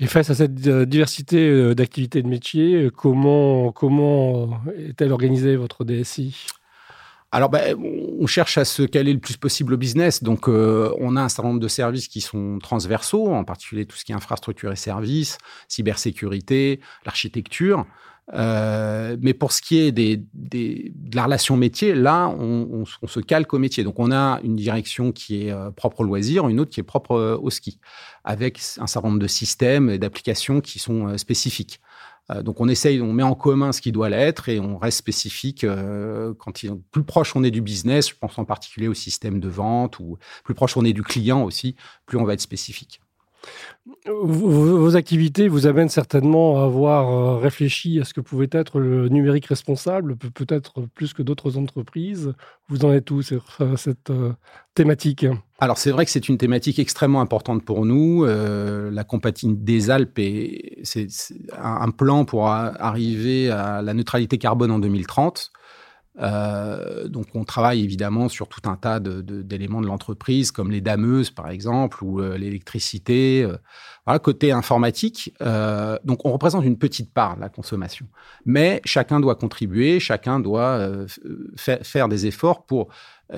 Et 0.00 0.06
face 0.06 0.28
à 0.30 0.34
cette 0.34 0.66
euh, 0.66 0.86
diversité 0.86 1.74
d'activités 1.74 2.20
de 2.22 2.28
métiers, 2.28 2.90
comment, 2.96 3.70
comment 3.70 4.60
est-elle 4.76 5.12
organisée 5.12 5.54
votre 5.54 5.84
DSI 5.84 6.46
alors, 7.34 7.48
ben, 7.48 7.74
on 8.20 8.26
cherche 8.26 8.58
à 8.58 8.66
se 8.66 8.82
caler 8.82 9.14
le 9.14 9.18
plus 9.18 9.38
possible 9.38 9.72
au 9.72 9.76
business. 9.78 10.22
Donc, 10.22 10.48
euh, 10.48 10.94
on 11.00 11.16
a 11.16 11.22
un 11.22 11.30
certain 11.30 11.48
nombre 11.48 11.60
de 11.60 11.68
services 11.68 12.06
qui 12.06 12.20
sont 12.20 12.58
transversaux, 12.58 13.28
en 13.28 13.42
particulier 13.42 13.86
tout 13.86 13.96
ce 13.96 14.04
qui 14.04 14.12
est 14.12 14.14
infrastructure 14.14 14.70
et 14.70 14.76
services, 14.76 15.38
cybersécurité, 15.66 16.80
l'architecture. 17.06 17.86
Euh, 18.34 19.16
mais 19.22 19.32
pour 19.32 19.52
ce 19.52 19.62
qui 19.62 19.78
est 19.78 19.92
de 19.92 21.16
la 21.16 21.24
relation 21.24 21.56
métier, 21.56 21.94
là, 21.94 22.28
on, 22.28 22.84
on, 23.00 23.06
se 23.06 23.20
calque 23.20 23.54
au 23.54 23.58
métier. 23.58 23.82
Donc, 23.82 23.98
on 23.98 24.12
a 24.12 24.38
une 24.44 24.54
direction 24.54 25.10
qui 25.10 25.46
est 25.46 25.52
euh, 25.52 25.70
propre 25.70 26.00
au 26.00 26.04
loisir, 26.04 26.46
une 26.48 26.60
autre 26.60 26.70
qui 26.70 26.80
est 26.80 26.84
propre 26.84 27.38
au 27.42 27.48
ski, 27.48 27.78
avec 28.24 28.60
un 28.76 28.86
certain 28.86 29.08
nombre 29.08 29.20
de 29.20 29.26
systèmes 29.26 29.88
et 29.88 29.98
d'applications 29.98 30.60
qui 30.60 30.78
sont 30.78 31.16
spécifiques. 31.16 31.80
Euh, 32.32 32.42
donc 32.42 32.60
on 32.60 32.68
essaye, 32.68 33.00
on 33.00 33.12
met 33.12 33.22
en 33.22 33.34
commun 33.34 33.72
ce 33.72 33.80
qui 33.80 33.92
doit 33.92 34.08
l'être 34.08 34.48
et 34.48 34.60
on 34.60 34.78
reste 34.78 34.98
spécifique 34.98 35.64
euh, 35.64 36.34
quand 36.38 36.62
il, 36.62 36.74
plus 36.90 37.04
proche 37.04 37.36
on 37.36 37.44
est 37.44 37.50
du 37.50 37.60
business, 37.60 38.10
je 38.10 38.14
pense 38.14 38.38
en 38.38 38.44
particulier 38.44 38.88
au 38.88 38.94
système 38.94 39.40
de 39.40 39.48
vente 39.48 39.98
ou 39.98 40.18
plus 40.44 40.54
proche 40.54 40.76
on 40.76 40.84
est 40.84 40.92
du 40.92 41.02
client 41.02 41.42
aussi, 41.44 41.76
plus 42.06 42.18
on 42.18 42.24
va 42.24 42.34
être 42.34 42.40
spécifique. 42.40 43.00
Vos, 44.06 44.94
activités 44.94 45.48
vous 45.48 45.66
amènent 45.66 45.88
certainement 45.88 46.60
à 46.60 46.64
avoir 46.64 47.10
euh, 47.10 47.38
réfléchi 47.38 48.00
à 48.00 48.04
ce 48.04 48.14
que 48.14 48.20
pouvait 48.20 48.48
être 48.52 48.78
le 48.78 49.08
numérique 49.08 49.46
responsable, 49.46 50.16
peut-être 50.16 50.82
plus 50.94 51.12
que 51.12 51.22
d'autres 51.22 51.58
entreprises. 51.58 52.32
Vous 52.68 52.84
en 52.84 52.92
êtes 52.92 53.10
où 53.10 53.22
sur 53.22 53.58
cette 53.76 54.10
euh, 54.10 54.32
thématique? 54.74 55.26
Alors 55.58 55.78
c'est 55.78 55.90
vrai 55.90 56.04
que 56.04 56.10
c'est 56.12 56.28
une 56.28 56.38
thématique 56.38 56.78
extrêmement 56.78 57.20
importante 57.20 57.64
pour 57.64 57.84
nous. 57.84 58.24
Euh, 58.24 58.90
la 58.90 59.02
compagnie 59.02 59.56
des 59.56 59.90
Alpes, 59.90 60.20
c'est 60.84 61.08
un 61.56 61.90
plan 61.90 62.24
pour 62.24 62.48
arriver 62.48 63.50
à 63.50 63.82
la 63.82 63.94
neutralité 63.94 64.38
carbone 64.38 64.70
en 64.70 64.78
2030. 64.78 65.50
Euh, 66.18 67.08
donc, 67.08 67.28
on 67.34 67.44
travaille 67.44 67.82
évidemment 67.82 68.28
sur 68.28 68.48
tout 68.48 68.68
un 68.68 68.76
tas 68.76 69.00
d'éléments 69.00 69.80
de, 69.80 69.86
l'entreprise, 69.86 70.50
comme 70.50 70.70
les 70.70 70.80
dameuses, 70.80 71.30
par 71.30 71.48
exemple, 71.48 72.04
ou 72.04 72.20
euh, 72.20 72.36
l'électricité. 72.36 73.44
Euh, 73.44 73.56
voilà, 74.04 74.18
côté 74.18 74.50
informatique, 74.50 75.32
donc 76.02 76.24
on 76.24 76.32
représente 76.32 76.64
une 76.64 76.76
petite 76.76 77.14
part 77.14 77.36
de 77.36 77.40
la 77.40 77.48
consommation. 77.48 78.06
Mais 78.44 78.80
chacun 78.84 79.20
doit 79.20 79.36
contribuer, 79.36 80.00
chacun 80.00 80.40
doit 80.40 80.88
faire 81.56 82.08
des 82.08 82.26
efforts 82.26 82.66
pour 82.66 82.88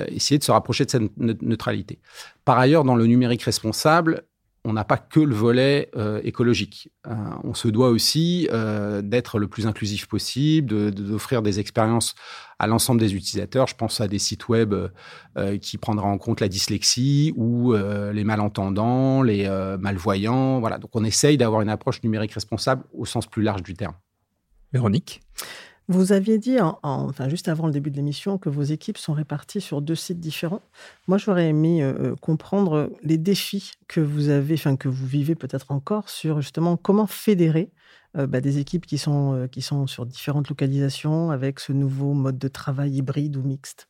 essayer 0.09 0.38
de 0.38 0.45
se 0.45 0.50
rapprocher 0.50 0.87
de 0.87 0.90
cette 0.90 1.19
neutralité. 1.19 2.00
Par 2.47 2.59
ailleurs, 2.59 2.85
dans 2.85 2.97
le 2.97 3.07
numérique 3.07 3.43
responsable, 3.43 4.25
on 4.64 4.73
n'a 4.73 4.85
pas 4.85 4.97
que 4.97 5.21
le 5.21 5.35
volet 5.35 5.90
euh, 5.94 6.21
écologique. 6.25 6.90
Euh, 7.06 7.14
on 7.42 7.52
se 7.52 7.68
doit 7.68 7.90
aussi 7.90 8.49
euh, 8.50 9.02
d'être 9.02 9.38
le 9.38 9.47
plus 9.47 9.66
inclusif 9.66 10.06
possible, 10.06 10.90
d'offrir 10.90 11.42
des 11.42 11.61
expériences 11.61 12.14
à 12.59 12.66
l'ensemble 12.66 12.99
des 12.99 13.14
utilisateurs. 13.14 13.66
Je 13.66 13.75
pense 13.75 14.00
à 14.00 14.09
des 14.09 14.18
sites 14.18 14.49
web 14.49 14.75
qui 15.61 15.76
prendraient 15.76 16.06
en 16.06 16.18
compte 16.18 16.40
la 16.40 16.49
dyslexie 16.49 17.33
ou 17.37 17.75
les 17.75 18.25
malentendants, 18.25 19.23
les 19.23 19.49
malvoyants. 19.80 20.61
Voilà. 20.61 20.78
Donc 20.78 20.90
on 20.94 21.04
essaye 21.04 21.37
d'avoir 21.37 21.62
une 21.62 21.68
approche 21.68 22.02
numérique 22.04 22.33
responsable 22.33 22.85
au 22.92 23.04
sens 23.04 23.26
plus 23.26 23.42
large 23.42 23.62
du 23.62 23.75
terme. 23.75 23.94
Véronique? 24.73 25.21
Vous 25.88 26.12
aviez 26.12 26.38
dit, 26.38 26.56
enfin, 26.82 27.28
juste 27.28 27.48
avant 27.48 27.66
le 27.66 27.72
début 27.72 27.90
de 27.90 27.96
l'émission, 27.96 28.38
que 28.38 28.48
vos 28.48 28.62
équipes 28.62 28.96
sont 28.96 29.12
réparties 29.12 29.60
sur 29.60 29.82
deux 29.82 29.94
sites 29.94 30.18
différents. 30.18 30.62
Moi, 31.08 31.18
j'aurais 31.18 31.48
aimé 31.48 31.82
euh, 31.82 32.12
euh, 32.12 32.16
comprendre 32.16 32.90
les 33.02 33.18
défis 33.18 33.72
que 33.86 34.00
vous 34.00 34.30
avez, 34.30 34.54
enfin, 34.54 34.76
que 34.76 34.88
vous 34.88 35.06
vivez 35.06 35.34
peut-être 35.34 35.72
encore 35.72 36.08
sur 36.08 36.40
justement 36.40 36.78
comment 36.78 37.06
fédérer 37.06 37.70
euh, 38.16 38.26
bah, 38.26 38.40
des 38.40 38.58
équipes 38.58 38.86
qui 38.86 38.96
sont, 38.96 39.46
qui 39.52 39.60
sont 39.60 39.86
sur 39.86 40.06
différentes 40.06 40.48
localisations 40.48 41.30
avec 41.30 41.60
ce 41.60 41.72
nouveau 41.72 42.14
mode 42.14 42.38
de 42.38 42.48
travail 42.48 42.96
hybride 42.96 43.36
ou 43.36 43.42
mixte. 43.42 43.88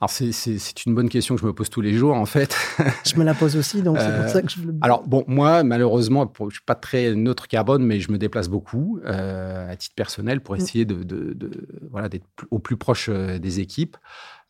Alors 0.00 0.10
c'est 0.10 0.86
une 0.86 0.94
bonne 0.94 1.08
question 1.08 1.34
que 1.34 1.40
je 1.40 1.46
me 1.46 1.52
pose 1.52 1.70
tous 1.70 1.80
les 1.80 1.92
jours 1.94 2.14
en 2.14 2.24
fait. 2.24 2.56
je 3.04 3.16
me 3.16 3.24
la 3.24 3.34
pose 3.34 3.56
aussi, 3.56 3.82
donc 3.82 3.98
c'est 3.98 4.06
pour 4.06 4.24
euh, 4.24 4.28
ça 4.28 4.42
que 4.42 4.50
je. 4.50 4.60
Alors 4.80 5.02
bon, 5.02 5.24
moi 5.26 5.64
malheureusement, 5.64 6.32
je 6.48 6.54
suis 6.54 6.62
pas 6.64 6.76
très 6.76 7.16
neutre 7.16 7.48
carbone, 7.48 7.84
mais 7.84 7.98
je 7.98 8.12
me 8.12 8.18
déplace 8.18 8.48
beaucoup 8.48 9.00
euh, 9.04 9.70
à 9.70 9.74
titre 9.74 9.96
personnel 9.96 10.40
pour 10.40 10.54
mm. 10.54 10.58
essayer 10.58 10.84
de, 10.84 11.02
de, 11.02 11.32
de 11.34 11.50
voilà 11.90 12.08
d'être 12.08 12.26
au 12.52 12.60
plus 12.60 12.76
proche 12.76 13.08
euh, 13.08 13.38
des 13.38 13.58
équipes. 13.58 13.96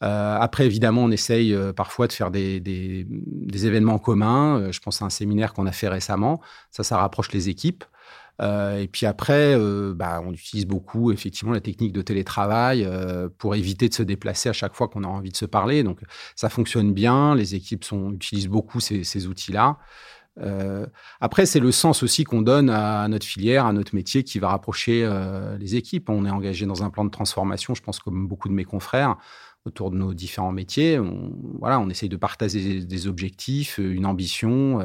Euh, 0.02 0.36
après, 0.38 0.66
évidemment, 0.66 1.02
on 1.04 1.10
essaye 1.10 1.54
euh, 1.54 1.72
parfois 1.72 2.06
de 2.06 2.12
faire 2.12 2.30
des, 2.30 2.60
des, 2.60 3.06
des 3.08 3.66
événements 3.66 3.98
communs. 3.98 4.70
je 4.70 4.78
pense 4.80 5.02
à 5.02 5.06
un 5.06 5.10
séminaire 5.10 5.54
qu'on 5.54 5.66
a 5.66 5.72
fait 5.72 5.88
récemment. 5.88 6.40
Ça, 6.70 6.84
ça 6.84 6.98
rapproche 6.98 7.32
les 7.32 7.48
équipes. 7.48 7.84
Euh, 8.40 8.78
et 8.78 8.88
puis 8.88 9.06
après, 9.06 9.54
euh, 9.54 9.94
bah, 9.94 10.22
on 10.24 10.32
utilise 10.32 10.66
beaucoup 10.66 11.10
effectivement 11.12 11.52
la 11.52 11.60
technique 11.60 11.92
de 11.92 12.02
télétravail 12.02 12.84
euh, 12.84 13.28
pour 13.38 13.54
éviter 13.54 13.88
de 13.88 13.94
se 13.94 14.02
déplacer 14.02 14.48
à 14.48 14.52
chaque 14.52 14.74
fois 14.74 14.88
qu'on 14.88 15.04
a 15.04 15.08
envie 15.08 15.30
de 15.30 15.36
se 15.36 15.44
parler. 15.44 15.82
Donc 15.82 16.00
ça 16.36 16.48
fonctionne 16.48 16.92
bien, 16.92 17.34
les 17.34 17.54
équipes 17.54 17.84
utilisent 18.12 18.48
beaucoup 18.48 18.80
ces, 18.80 19.26
outils-là. 19.26 19.78
Après, 21.20 21.46
c'est 21.46 21.58
le 21.58 21.72
sens 21.72 22.04
aussi 22.04 22.22
qu'on 22.22 22.42
donne 22.42 22.70
à 22.70 23.08
notre 23.08 23.26
filière, 23.26 23.66
à 23.66 23.72
notre 23.72 23.96
métier 23.96 24.22
qui 24.22 24.38
va 24.38 24.48
rapprocher 24.50 25.08
les 25.58 25.74
équipes. 25.74 26.08
On 26.10 26.24
est 26.24 26.30
engagé 26.30 26.64
dans 26.64 26.84
un 26.84 26.90
plan 26.90 27.04
de 27.04 27.10
transformation, 27.10 27.74
je 27.74 27.82
pense 27.82 27.98
comme 27.98 28.28
beaucoup 28.28 28.48
de 28.48 28.54
mes 28.54 28.64
confrères, 28.64 29.16
autour 29.64 29.90
de 29.90 29.96
nos 29.96 30.14
différents 30.14 30.52
métiers. 30.52 31.00
Voilà, 31.58 31.80
on 31.80 31.90
essaye 31.90 32.08
de 32.08 32.16
partager 32.16 32.84
des 32.84 33.06
objectifs, 33.08 33.78
une 33.78 34.06
ambition. 34.06 34.78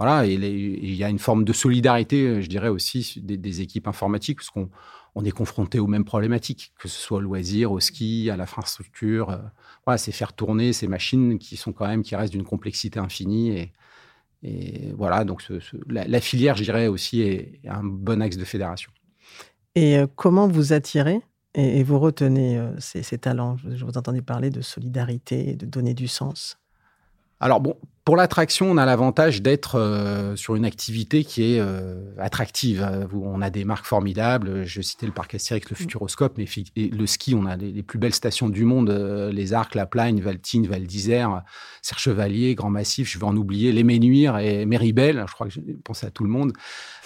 Euh, 0.00 0.04
voilà, 0.04 0.26
et 0.26 0.34
il 0.34 0.94
y 0.94 1.04
a 1.04 1.08
une 1.08 1.18
forme 1.18 1.44
de 1.44 1.52
solidarité, 1.52 2.40
je 2.40 2.48
dirais 2.48 2.68
aussi, 2.68 3.20
des, 3.22 3.60
équipes 3.60 3.88
informatiques, 3.88 4.38
parce 4.38 4.50
qu'on 4.50 4.70
on 5.14 5.24
est 5.24 5.32
confronté 5.32 5.80
aux 5.80 5.88
mêmes 5.88 6.04
problématiques, 6.04 6.72
que 6.78 6.86
ce 6.86 7.00
soit 7.00 7.18
au 7.18 7.20
loisir, 7.20 7.72
au 7.72 7.80
ski, 7.80 8.30
à 8.30 8.36
l'infrastructure. 8.36 9.30
Euh, 9.30 9.38
voilà, 9.84 9.98
c'est 9.98 10.12
faire 10.12 10.32
tourner 10.32 10.72
ces 10.72 10.86
machines 10.86 11.38
qui 11.38 11.56
sont 11.56 11.72
quand 11.72 11.88
même, 11.88 12.02
qui 12.02 12.14
restent 12.14 12.32
d'une 12.32 12.44
complexité 12.44 13.00
infinie. 13.00 13.72
Et, 14.44 14.92
voilà, 14.96 15.24
donc 15.24 15.42
la, 15.88 16.20
filière, 16.20 16.56
je 16.56 16.62
dirais 16.62 16.86
aussi, 16.86 17.22
est, 17.22 17.60
un 17.66 17.82
bon 17.82 18.22
axe 18.22 18.36
de 18.36 18.44
fédération. 18.44 18.92
Et 19.74 19.98
euh, 19.98 20.06
comment 20.14 20.46
vous 20.46 20.72
attirez 20.72 21.20
et, 21.54 21.82
vous 21.82 21.98
retenez 21.98 22.56
euh, 22.56 22.70
ces, 22.78 23.02
ces, 23.02 23.18
talents? 23.18 23.56
Je 23.56 23.84
vous 23.84 23.98
entendais 23.98 24.22
parler 24.22 24.50
de 24.50 24.60
solidarité, 24.60 25.56
de 25.56 25.66
donner 25.66 25.94
du 25.94 26.06
sens. 26.06 26.56
Alors 27.40 27.60
bon, 27.60 27.76
pour 28.08 28.16
l'attraction, 28.16 28.70
on 28.70 28.78
a 28.78 28.86
l'avantage 28.86 29.42
d'être 29.42 29.78
euh, 29.78 30.34
sur 30.34 30.56
une 30.56 30.64
activité 30.64 31.24
qui 31.24 31.52
est 31.52 31.60
euh, 31.60 32.10
attractive. 32.18 32.82
Euh, 32.82 33.06
on 33.12 33.42
a 33.42 33.50
des 33.50 33.66
marques 33.66 33.84
formidables. 33.84 34.64
Je 34.64 34.80
citais 34.80 35.04
le 35.04 35.12
parc 35.12 35.34
Astérix, 35.34 35.68
le 35.68 35.74
mm. 35.74 35.76
Futuroscope, 35.76 36.38
mais 36.38 36.46
le 36.74 37.06
ski, 37.06 37.34
on 37.34 37.44
a 37.44 37.56
les, 37.56 37.82
plus 37.82 37.98
belles 37.98 38.14
stations 38.14 38.48
du 38.48 38.64
monde 38.64 38.88
les 39.30 39.52
Arcs, 39.52 39.74
La 39.74 39.84
Plagne, 39.84 40.22
Valtine, 40.22 40.66
Val 40.66 40.86
d'Isère, 40.86 41.42
Serre 41.82 41.98
Chevalier, 41.98 42.54
Grand 42.54 42.70
Massif. 42.70 43.12
Je 43.12 43.18
vais 43.18 43.26
en 43.26 43.36
oublier 43.36 43.72
les 43.72 43.84
Ménuires 43.84 44.38
et 44.38 44.64
Méribel. 44.64 45.26
Je 45.28 45.34
crois 45.34 45.48
que 45.48 45.52
je 45.52 45.60
pense 45.84 46.02
à 46.02 46.10
tout 46.10 46.24
le 46.24 46.30
monde. 46.30 46.54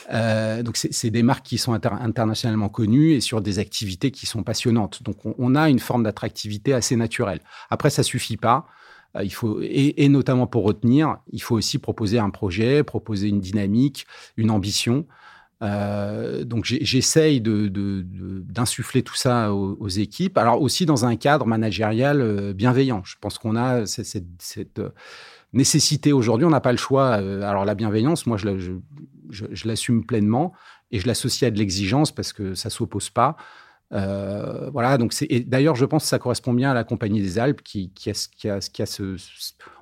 donc 0.09 0.77
c'est 0.77 1.11
des 1.11 1.25
marques 1.25 1.45
qui 1.45 1.59
sont 1.59 1.73
internationalement 1.73 2.69
connues 2.69 3.15
et 3.15 3.21
sur 3.21 3.41
des 3.41 3.59
activités 3.59 4.13
qui 4.13 4.27
sont 4.27 4.45
passionnantes. 4.45 5.03
Donc 5.03 5.27
on, 5.27 5.35
on 5.37 5.57
a 5.57 5.69
une 5.69 5.81
forme 5.81 6.05
d'attractivité 6.05 6.73
assez 6.75 6.95
naturelle. 6.95 7.41
Après, 7.71 7.91
ça 7.91 8.05
suffit 8.05 8.37
pas. 8.37 8.69
Euh, 9.17 9.25
il 9.25 9.33
faut, 9.33 9.61
et, 9.63 10.09
notamment 10.09 10.47
pour 10.47 10.65
retenir, 10.65 11.19
il 11.31 11.43
faut 11.43 11.57
aussi 11.57 11.79
proposer 11.79 12.19
un 12.19 12.31
projet, 12.31 12.83
proposer 12.83 13.29
une 13.29 13.41
dynamique, 13.41 14.07
une 14.37 14.51
ambition. 14.51 15.07
Euh, 15.63 16.43
donc 16.43 16.65
j'essaye 16.65 17.41
d'insuffler 17.41 19.01
de, 19.01 19.07
tout 19.07 19.15
ça 19.15 19.53
aux, 19.55 19.89
équipes. 19.89 20.37
Alors 20.39 20.61
aussi 20.61 20.87
dans 20.87 21.05
un 21.05 21.15
cadre 21.17 21.47
managérial 21.47 22.21
euh, 22.21 22.53
bienveillant. 22.53 23.03
Je 23.05 23.17
pense 23.21 23.39
qu'on 23.39 23.55
a 23.57 23.87
cette, 23.87 24.81
nécessité 25.53 26.13
aujourd'hui. 26.13 26.47
On 26.47 26.51
n'a 26.51 26.61
pas 26.61 26.73
le 26.73 26.79
choix. 26.79 27.15
Alors 27.15 27.65
la 27.65 27.75
bienveillance, 27.75 28.27
moi 28.27 28.39
je, 28.39 29.67
l'assume 29.67 30.05
pleinement 30.05 30.53
et 30.91 30.99
je 30.99 31.07
l'associe 31.07 31.47
à 31.47 31.51
de 31.51 31.59
l'exigence 31.59 32.11
parce 32.11 32.33
que 32.33 32.55
ça 32.55 32.71
s'oppose 32.71 33.11
pas. 33.11 33.37
Euh, 33.93 34.71
voilà, 34.71 34.97
donc 34.99 35.13
c'est. 35.13 35.29
D'ailleurs, 35.47 35.75
je 35.75 35.85
pense 35.85 36.05
que 36.05 36.09
ça 36.09 36.19
correspond 36.19 36.53
bien 36.55 36.71
à 36.71 36.75
la 36.75 36.85
Compagnie 36.85 37.21
des 37.21 37.39
Alpes 37.39 37.63
qui, 37.63 37.91
qui, 37.91 38.11
a, 38.11 38.29
qui, 38.37 38.49
a, 38.49 38.59
qui 38.61 38.83
a 38.83 38.87
ce. 38.87 39.17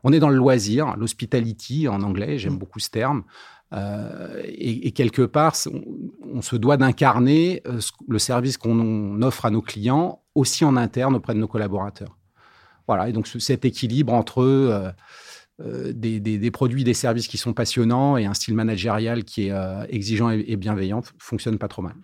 On 0.02 0.12
est 0.12 0.18
dans 0.18 0.28
le 0.28 0.36
loisir, 0.36 0.96
l'hospitality 0.96 1.86
en 1.88 2.02
anglais, 2.02 2.38
j'aime 2.38 2.54
mm. 2.54 2.58
beaucoup 2.58 2.80
ce 2.80 2.90
terme. 2.90 3.22
Euh, 3.72 4.42
et, 4.46 4.90
quelque 4.92 5.22
part, 5.22 5.54
on, 6.22 6.42
se 6.42 6.56
doit 6.56 6.76
d'incarner 6.76 7.62
euh, 7.66 7.78
le 8.08 8.18
service 8.18 8.56
qu'on 8.56 9.22
offre 9.22 9.44
à 9.44 9.50
nos 9.50 9.62
clients 9.62 10.22
aussi 10.34 10.64
en 10.64 10.76
interne 10.76 11.14
auprès 11.14 11.34
de 11.34 11.38
nos 11.38 11.46
collaborateurs. 11.46 12.16
Voilà, 12.88 13.08
et 13.08 13.12
donc 13.12 13.28
cet 13.28 13.64
équilibre 13.64 14.12
entre 14.12 14.42
euh, 14.42 14.90
des, 15.92 16.18
des, 16.18 16.38
des, 16.38 16.50
produits, 16.50 16.82
des 16.82 16.94
services 16.94 17.28
qui 17.28 17.38
sont 17.38 17.52
passionnants 17.52 18.16
et 18.16 18.26
un 18.26 18.34
style 18.34 18.54
managérial 18.54 19.22
qui 19.22 19.48
est 19.48 19.54
exigeant 19.88 20.30
et, 20.30 20.44
et 20.48 20.56
bienveillant 20.56 21.02
fonctionne 21.18 21.58
pas 21.58 21.68
trop 21.68 21.82
mal. 21.82 21.94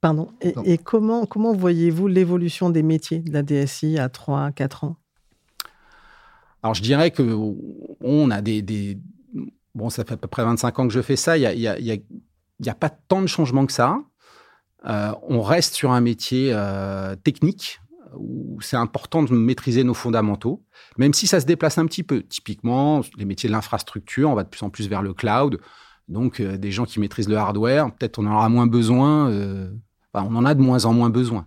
Pardon. 0.00 0.28
Et, 0.40 0.78
comment, 0.78 1.26
comment 1.26 1.52
voyez-vous 1.52 2.06
l'évolution 2.06 2.70
des 2.70 2.82
métiers 2.82 3.18
de 3.18 3.32
la 3.32 3.42
DSI 3.42 3.98
à 3.98 4.08
3, 4.08 4.50
4 4.52 4.84
ans? 4.84 4.96
Alors, 6.62 6.74
je 6.74 6.82
dirais 6.82 7.10
que 7.10 7.22
on 8.00 8.30
a 8.30 8.40
des, 8.40 8.98
Bon, 9.74 9.88
ça 9.88 10.04
fait 10.04 10.14
à 10.14 10.16
peu 10.16 10.26
près 10.26 10.42
25 10.42 10.78
ans 10.78 10.88
que 10.88 10.92
je 10.92 11.00
fais 11.00 11.16
ça. 11.16 11.36
Il 11.36 11.40
n'y 11.40 11.46
a, 11.46 11.78
y 11.78 11.90
a, 11.90 11.96
y 12.60 12.68
a, 12.68 12.74
pas 12.74 12.88
tant 12.88 13.22
de 13.22 13.26
changements 13.26 13.66
que 13.66 13.72
ça. 13.72 13.98
Euh, 14.86 15.12
on 15.28 15.42
reste 15.42 15.74
sur 15.74 15.92
un 15.92 16.00
métier 16.00 16.50
euh, 16.52 17.14
technique 17.16 17.80
où 18.16 18.58
c'est 18.60 18.76
important 18.76 19.22
de 19.22 19.32
maîtriser 19.32 19.84
nos 19.84 19.94
fondamentaux, 19.94 20.64
même 20.98 21.14
si 21.14 21.28
ça 21.28 21.38
se 21.38 21.46
déplace 21.46 21.78
un 21.78 21.86
petit 21.86 22.02
peu. 22.02 22.22
Typiquement, 22.22 23.02
les 23.16 23.24
métiers 23.24 23.48
de 23.48 23.52
l'infrastructure, 23.52 24.30
on 24.30 24.34
va 24.34 24.42
de 24.42 24.48
plus 24.48 24.62
en 24.64 24.70
plus 24.70 24.88
vers 24.88 25.02
le 25.02 25.14
cloud. 25.14 25.60
Donc, 26.08 26.40
euh, 26.40 26.56
des 26.56 26.72
gens 26.72 26.86
qui 26.86 26.98
maîtrisent 26.98 27.28
le 27.28 27.36
hardware, 27.36 27.94
peut-être 27.94 28.18
on 28.18 28.26
en 28.26 28.34
aura 28.34 28.48
moins 28.48 28.66
besoin 28.66 29.30
on 30.14 30.34
en 30.36 30.44
a 30.44 30.54
de 30.54 30.60
moins 30.60 30.84
en 30.84 30.92
moins 30.92 31.10
besoin. 31.10 31.46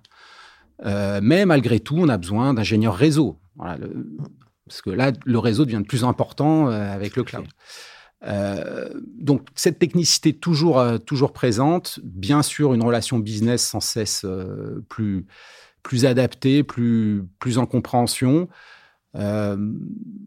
Euh, 0.86 1.20
mais 1.24 1.46
malgré 1.46 1.80
tout, 1.80 1.98
on 1.98 2.10
a 2.10 2.18
besoin 2.18 2.54
d'ingénieurs 2.54 2.96
réseau. 2.96 3.40
parce 3.58 4.82
que 4.84 4.90
là, 4.90 5.12
le 5.26 5.40
réseau 5.40 5.66
devient 5.66 5.82
de 5.82 5.88
plus 5.88 6.04
important 6.04 6.70
euh, 6.70 6.94
avec 6.94 7.16
le 7.16 7.24
cloud. 7.24 7.46
Euh, 8.26 8.90
donc, 9.20 9.48
cette 9.56 9.80
technicité 9.80 10.34
toujours, 10.34 10.82
toujours 11.06 11.34
présente, 11.34 12.00
bien 12.04 12.42
sûr, 12.42 12.74
une 12.74 12.84
relation 12.84 13.20
business 13.20 13.68
sans 13.68 13.82
cesse 13.82 14.26
plus, 14.90 15.26
plus 15.84 16.06
adaptée, 16.06 16.64
plus, 16.64 17.24
plus 17.40 17.58
en 17.58 17.66
compréhension. 17.66 18.48
Euh, 19.16 19.56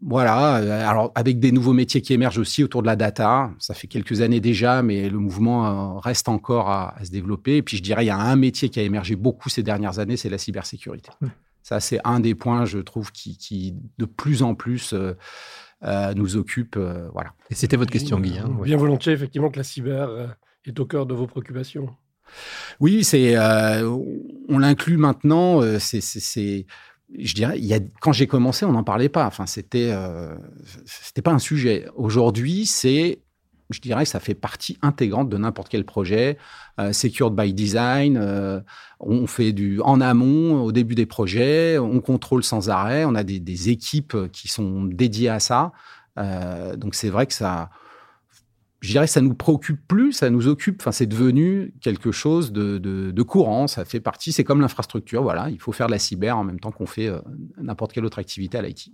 voilà, 0.01 0.57
euh, 0.57 0.87
alors 0.87 1.11
avec 1.15 1.39
des 1.39 1.51
nouveaux 1.51 1.73
métiers 1.73 2.01
qui 2.01 2.13
émergent 2.13 2.37
aussi 2.37 2.63
autour 2.63 2.81
de 2.81 2.87
la 2.87 2.95
data, 2.95 3.51
ça 3.59 3.73
fait 3.73 3.87
quelques 3.87 4.21
années 4.21 4.39
déjà, 4.39 4.81
mais 4.81 5.09
le 5.09 5.17
mouvement 5.17 5.95
euh, 5.95 5.99
reste 5.99 6.29
encore 6.29 6.69
à, 6.69 6.95
se 7.03 7.11
développer. 7.11 7.57
Et 7.57 7.63
puis 7.63 7.77
je 7.77 7.83
dirais, 7.83 8.05
il 8.05 8.07
y 8.07 8.11
a 8.11 8.17
un 8.17 8.35
métier 8.35 8.69
qui 8.69 8.79
a 8.79 8.83
émergé 8.83 9.15
beaucoup 9.15 9.49
ces 9.49 9.63
dernières 9.63 9.99
années, 9.99 10.17
c'est 10.17 10.29
la 10.29 10.37
cybersécurité. 10.37 11.11
Ça, 11.63 11.81
c'est 11.81 11.99
un 12.05 12.21
des 12.21 12.33
points, 12.33 12.63
je 12.63 12.79
trouve, 12.79 13.11
qui, 13.11 13.75
de 13.97 14.05
plus 14.05 14.41
en 14.41 14.55
plus 14.55 14.95
nous 16.15 16.37
occupe. 16.37 16.77
voilà. 17.11 17.33
Et 17.49 17.55
c'était 17.55 17.75
votre 17.75 17.91
question, 17.91 18.21
Guy. 18.21 18.37
Hein, 18.37 18.57
Bien 18.63 18.77
volontiers, 18.77 19.11
effectivement, 19.11 19.49
que 19.49 19.57
la 19.57 19.65
cyber 19.65 20.37
est 20.63 20.79
au 20.79 20.85
cœur 20.85 21.05
de 21.05 21.13
vos 21.13 21.27
préoccupations. 21.27 21.89
Oui, 22.79 23.03
c'est, 23.03 23.37
on 23.37 24.59
l'inclut 24.59 24.95
maintenant. 24.95 25.59
c'est 25.79 26.65
je 27.15 27.33
dirais, 27.33 27.59
quand 28.01 28.11
j'ai 28.11 28.27
commencé, 28.27 28.65
on 28.65 28.71
n'en 28.71 28.83
parlait 28.83 29.09
pas. 29.09 29.25
Enfin, 29.25 29.45
c'était, 29.45 29.89
euh, 29.91 30.35
c'était 30.85 31.21
pas 31.21 31.31
un 31.31 31.39
sujet. 31.39 31.87
Aujourd'hui, 31.95 32.65
c'est, 32.65 33.19
je 33.69 33.79
dirais, 33.79 34.05
ça 34.05 34.19
fait 34.19 34.33
partie 34.33 34.77
intégrante 34.81 35.29
de 35.29 35.37
n'importe 35.37 35.69
quel 35.69 35.85
projet. 35.85 36.37
Euh, 36.79 36.91
secured 36.91 37.33
by 37.33 37.53
design. 37.53 38.17
Euh, 38.17 38.59
on 38.99 39.25
fait 39.25 39.53
du 39.53 39.79
en 39.81 40.01
amont 40.01 40.61
au 40.61 40.71
début 40.71 40.95
des 40.95 41.05
projets. 41.05 41.77
On 41.79 42.01
contrôle 42.01 42.43
sans 42.43 42.69
arrêt. 42.69 43.05
On 43.05 43.15
a 43.15 43.23
des, 43.23 43.39
des 43.39 43.69
équipes 43.69 44.17
qui 44.31 44.47
sont 44.47 44.83
dédiées 44.83 45.29
à 45.29 45.39
ça. 45.39 45.71
Euh, 46.17 46.75
donc 46.75 46.95
c'est 46.95 47.09
vrai 47.09 47.25
que 47.25 47.33
ça 47.33 47.69
je 48.79 48.91
dirais, 48.91 49.07
ça 49.07 49.21
nous 49.21 49.33
préoccupe 49.33 49.79
plus, 49.87 50.13
ça 50.13 50.29
nous 50.29 50.47
occupe. 50.47 50.81
Enfin, 50.81 50.91
c'est 50.91 51.07
devenu 51.07 51.73
quelque 51.81 52.11
chose 52.11 52.51
de, 52.51 52.77
de, 52.77 53.23
courant. 53.23 53.67
Ça 53.67 53.85
fait 53.85 53.99
partie. 53.99 54.31
C'est 54.31 54.43
comme 54.43 54.61
l'infrastructure. 54.61 55.23
Voilà, 55.23 55.49
il 55.49 55.59
faut 55.59 55.71
faire 55.71 55.87
de 55.87 55.91
la 55.91 55.99
cyber 55.99 56.37
en 56.37 56.43
même 56.43 56.59
temps 56.59 56.71
qu'on 56.71 56.85
fait 56.85 57.07
euh, 57.07 57.19
n'importe 57.59 57.91
quelle 57.91 58.05
autre 58.05 58.19
activité 58.19 58.57
à 58.57 58.61
l'IT. 58.61 58.91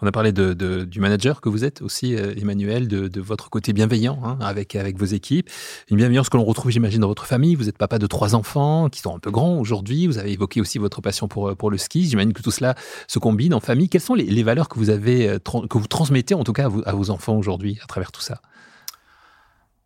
On 0.00 0.06
a 0.06 0.12
parlé 0.12 0.32
du 0.32 1.00
manager 1.00 1.42
que 1.42 1.50
vous 1.50 1.64
êtes 1.64 1.82
aussi, 1.82 2.16
euh, 2.16 2.32
Emmanuel, 2.36 2.88
de, 2.88 3.20
votre 3.20 3.50
côté 3.50 3.72
bienveillant 3.72 4.20
hein, 4.24 4.38
avec 4.40 4.74
avec 4.76 4.96
vos 4.96 5.04
équipes. 5.04 5.50
Une 5.90 5.96
bienveillance 5.98 6.30
que 6.30 6.36
l'on 6.36 6.44
retrouve, 6.44 6.70
j'imagine, 6.70 7.00
dans 7.00 7.08
votre 7.08 7.26
famille. 7.26 7.54
Vous 7.54 7.68
êtes 7.68 7.76
papa 7.76 7.98
de 7.98 8.06
trois 8.06 8.34
enfants 8.34 8.88
qui 8.88 9.00
sont 9.00 9.14
un 9.14 9.18
peu 9.18 9.30
grands 9.30 9.58
aujourd'hui. 9.58 10.06
Vous 10.06 10.16
avez 10.18 10.32
évoqué 10.32 10.60
aussi 10.60 10.78
votre 10.78 11.02
passion 11.02 11.28
pour 11.28 11.54
pour 11.54 11.70
le 11.70 11.76
ski. 11.76 12.08
J'imagine 12.08 12.32
que 12.32 12.42
tout 12.42 12.50
cela 12.50 12.74
se 13.06 13.18
combine 13.18 13.52
en 13.52 13.60
famille. 13.60 13.90
Quelles 13.90 14.00
sont 14.00 14.14
les, 14.14 14.42
valeurs 14.42 14.68
que 14.68 14.78
vous 14.78 14.88
avez 14.88 15.28
euh, 15.28 15.38
que 15.38 15.78
vous 15.78 15.86
transmettez 15.86 16.34
en 16.34 16.44
tout 16.44 16.54
cas 16.54 16.70
à 16.86 16.92
vos 16.94 17.10
enfants 17.10 17.36
aujourd'hui 17.36 17.78
à 17.82 17.86
travers 17.86 18.10
tout 18.10 18.22
ça? 18.22 18.40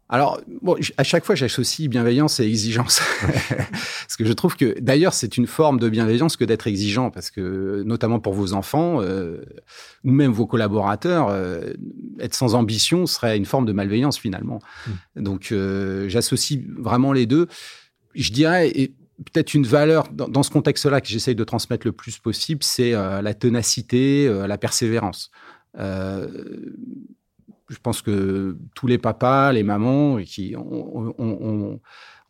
Alors, 0.09 0.43
bon, 0.61 0.77
à 0.99 1.05
chaque 1.05 1.25
fois, 1.25 1.35
j'associe 1.35 1.89
bienveillance 1.89 2.39
et 2.39 2.45
exigence. 2.45 3.01
parce 3.23 4.17
que 4.19 4.27
je 4.27 4.33
trouve 4.35 4.57
que, 4.57 4.79
d'ailleurs, 4.79 5.15
c'est 5.15 5.39
une 5.39 5.47
forme 5.47 5.81
de 5.81 5.89
bienveillance 5.89 6.37
que 6.37 6.45
d'être 6.45 6.67
exigeant, 6.67 7.11
parce 7.11 7.31
que, 7.31 7.83
notamment 7.87 8.21
pour 8.21 8.35
vos 8.35 8.53
enfants, 8.53 9.01
euh, 9.01 9.43
ou 10.05 10.11
même 10.11 10.31
vos 10.31 10.47
collaborateurs, 10.47 11.29
euh, 11.31 11.73
être 12.21 12.35
sans 12.35 12.55
ambition 12.55 13.07
serait 13.07 13.39
une 13.39 13.47
forme 13.47 13.65
de 13.65 13.73
malveillance, 13.73 14.19
finalement. 14.19 14.59
Mmh. 14.87 15.23
Donc, 15.23 15.49
euh, 15.51 16.11
j'associe 16.11 16.61
vraiment 16.77 17.15
les 17.15 17.25
deux. 17.25 17.47
Je 18.15 18.33
dirais, 18.33 18.69
et 18.69 18.89
peut-être 19.33 19.55
une 19.55 19.67
valeur 19.67 20.09
dans, 20.13 20.29
dans 20.29 20.43
ce 20.43 20.51
contexte-là 20.51 21.01
que 21.01 21.09
j'essaye 21.09 21.37
de 21.37 21.45
transmettre 21.45 21.87
le 21.87 21.93
plus 21.93 22.19
possible, 22.19 22.63
c'est 22.63 22.91
la 22.91 23.35
ténacité, 23.35 24.29
la 24.47 24.59
persévérance 24.59 25.31
je 27.73 27.79
pense 27.79 28.03
que 28.03 28.57
tous 28.75 28.87
les 28.87 28.99
papas, 28.99 29.53
les 29.53 29.63
mamans 29.63 30.19
qui 30.19 30.55
ont, 30.57 31.81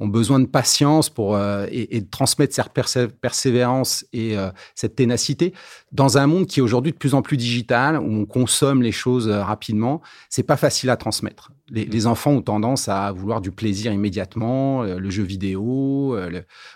besoin 0.06 0.40
de 0.40 0.46
patience 0.46 1.10
pour 1.10 1.36
euh, 1.36 1.66
et, 1.70 2.00
de 2.00 2.10
transmettre 2.10 2.54
cette 2.54 3.20
persévérance 3.20 4.04
et 4.12 4.36
euh, 4.36 4.50
cette 4.74 4.96
ténacité 4.96 5.52
dans 5.92 6.18
un 6.18 6.26
monde 6.26 6.46
qui 6.46 6.60
est 6.60 6.62
aujourd'hui 6.62 6.92
de 6.92 6.96
plus 6.96 7.14
en 7.14 7.22
plus 7.22 7.36
digital 7.36 7.98
où 7.98 8.12
on 8.12 8.26
consomme 8.26 8.82
les 8.82 8.92
choses 8.92 9.28
euh, 9.28 9.42
rapidement. 9.42 10.02
C'est 10.28 10.42
pas 10.42 10.56
facile 10.56 10.90
à 10.90 10.96
transmettre. 10.96 11.52
Les, 11.70 12.06
enfants 12.06 12.32
ont 12.32 12.42
tendance 12.42 12.88
à 12.88 13.12
vouloir 13.12 13.40
du 13.40 13.50
plaisir 13.50 13.92
immédiatement, 13.92 14.82
le 14.82 15.08
jeu 15.08 15.22
vidéo. 15.22 16.18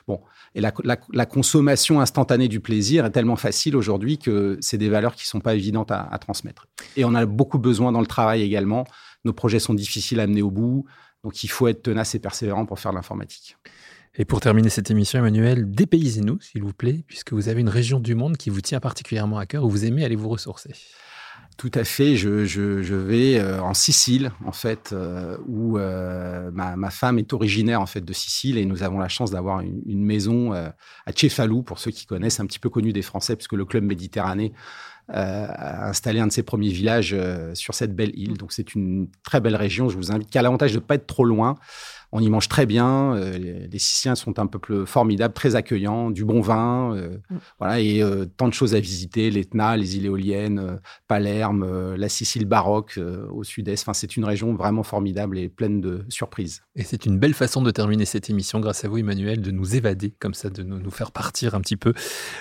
Bon, 0.08 0.20
et 0.56 0.62
la, 0.62 1.26
consommation 1.26 2.00
instantanée 2.00 2.48
du 2.48 2.60
plaisir 2.60 3.04
est 3.04 3.10
tellement 3.10 3.36
facile 3.36 3.76
aujourd'hui 3.76 4.16
que 4.16 4.56
c'est 4.62 4.78
des 4.78 4.88
valeurs 4.88 5.14
qui 5.14 5.26
sont 5.26 5.40
pas 5.40 5.54
évidentes 5.54 5.90
à, 5.90 6.18
transmettre. 6.18 6.66
Et 6.96 7.04
on 7.04 7.14
a 7.14 7.26
beaucoup 7.26 7.58
besoin 7.58 7.92
dans 7.92 8.00
le 8.00 8.06
travail 8.06 8.40
également. 8.40 8.86
Nos 9.26 9.34
projets 9.34 9.58
sont 9.58 9.74
difficiles 9.74 10.18
à 10.18 10.26
mener 10.26 10.40
au 10.40 10.50
bout. 10.50 10.86
Donc 11.26 11.42
il 11.42 11.48
faut 11.48 11.66
être 11.66 11.82
tenace 11.82 12.14
et 12.14 12.20
persévérant 12.20 12.66
pour 12.66 12.78
faire 12.78 12.92
l'informatique. 12.92 13.56
Et 14.14 14.24
pour 14.24 14.40
terminer 14.40 14.68
cette 14.68 14.92
émission, 14.92 15.18
Emmanuel, 15.18 15.68
dépaysez-nous, 15.68 16.40
s'il 16.40 16.62
vous 16.62 16.72
plaît, 16.72 17.02
puisque 17.08 17.32
vous 17.32 17.48
avez 17.48 17.60
une 17.60 17.68
région 17.68 17.98
du 17.98 18.14
monde 18.14 18.36
qui 18.36 18.48
vous 18.48 18.60
tient 18.60 18.78
particulièrement 18.78 19.38
à 19.38 19.44
cœur, 19.44 19.64
où 19.64 19.68
vous 19.68 19.84
aimez 19.84 20.04
aller 20.04 20.14
vous 20.14 20.28
ressourcer. 20.28 20.70
Tout 21.56 21.72
à 21.74 21.82
fait. 21.82 22.14
Je, 22.14 22.44
je, 22.44 22.80
je 22.80 22.94
vais 22.94 23.40
euh, 23.40 23.60
en 23.60 23.74
Sicile, 23.74 24.30
en 24.44 24.52
fait, 24.52 24.90
euh, 24.92 25.36
où 25.48 25.78
euh, 25.78 26.52
ma, 26.52 26.76
ma, 26.76 26.90
femme 26.90 27.18
est 27.18 27.32
originaire 27.32 27.80
en 27.80 27.86
fait 27.86 28.02
de 28.02 28.12
Sicile 28.12 28.56
et 28.56 28.64
nous 28.64 28.84
avons 28.84 29.00
la 29.00 29.08
chance 29.08 29.32
d'avoir 29.32 29.60
une, 29.60 29.82
une, 29.84 30.04
maison 30.04 30.52
à 30.52 31.12
Cefalù, 31.12 31.64
pour 31.64 31.80
ceux 31.80 31.90
qui 31.90 32.06
connaissent, 32.06 32.38
un 32.38 32.46
petit 32.46 32.60
peu 32.60 32.70
connu 32.70 32.92
des 32.92 33.02
Français, 33.02 33.34
puisque 33.34 33.54
le 33.54 33.64
club 33.64 33.82
Méditerranée 33.82 34.52
a 35.08 35.88
installé 35.88 36.20
un 36.20 36.26
de 36.26 36.32
ses 36.32 36.42
premiers 36.42 36.70
villages 36.70 37.16
sur 37.54 37.74
cette 37.74 37.94
belle 37.94 38.12
île. 38.18 38.36
Donc 38.36 38.52
c'est 38.52 38.74
une 38.74 39.08
très 39.22 39.40
belle 39.40 39.56
région. 39.56 39.88
Je 39.88 39.96
vous 39.96 40.12
invite 40.12 40.30
qu'à 40.30 40.42
l'avantage 40.42 40.72
de 40.72 40.78
ne 40.78 40.82
pas 40.82 40.96
être 40.96 41.06
trop 41.06 41.24
loin. 41.24 41.56
On 42.16 42.20
y 42.20 42.30
mange 42.30 42.48
très 42.48 42.64
bien. 42.64 43.14
Euh, 43.14 43.66
les, 43.70 43.78
Siciliens 43.78 44.14
sont 44.14 44.38
un 44.38 44.46
peuple 44.46 44.86
formidable, 44.86 45.34
très 45.34 45.54
accueillant, 45.54 46.10
du 46.10 46.24
bon 46.24 46.40
vin, 46.40 46.96
euh, 46.96 47.18
mm. 47.28 47.36
voilà, 47.58 47.78
et 47.78 48.02
euh, 48.02 48.24
tant 48.24 48.48
de 48.48 48.54
choses 48.54 48.74
à 48.74 48.80
visiter 48.80 49.30
l'Etna, 49.30 49.76
les 49.76 49.98
îles 49.98 50.06
éoliennes, 50.06 50.80
Palerme, 51.08 51.94
la 51.94 52.08
Sicile 52.08 52.46
baroque 52.46 52.98
au 53.30 53.44
sud-est. 53.44 53.82
Enfin, 53.82 53.92
c'est 53.92 54.16
une 54.16 54.24
région 54.24 54.54
vraiment 54.54 54.82
formidable 54.82 55.38
et 55.38 55.50
pleine 55.50 55.82
de 55.82 56.06
surprises. 56.08 56.62
Et 56.74 56.84
c'est 56.84 57.04
une 57.04 57.18
belle 57.18 57.34
façon 57.34 57.60
de 57.60 57.70
terminer 57.70 58.06
cette 58.06 58.30
émission, 58.30 58.60
grâce 58.60 58.86
à 58.86 58.88
vous, 58.88 58.96
Emmanuel, 58.96 59.42
de 59.42 59.50
nous 59.50 59.76
évader 59.76 60.14
comme 60.18 60.32
ça, 60.32 60.48
de 60.48 60.62
nous, 60.62 60.90
faire 60.90 61.12
partir 61.12 61.54
un 61.54 61.60
petit 61.60 61.76
peu 61.76 61.92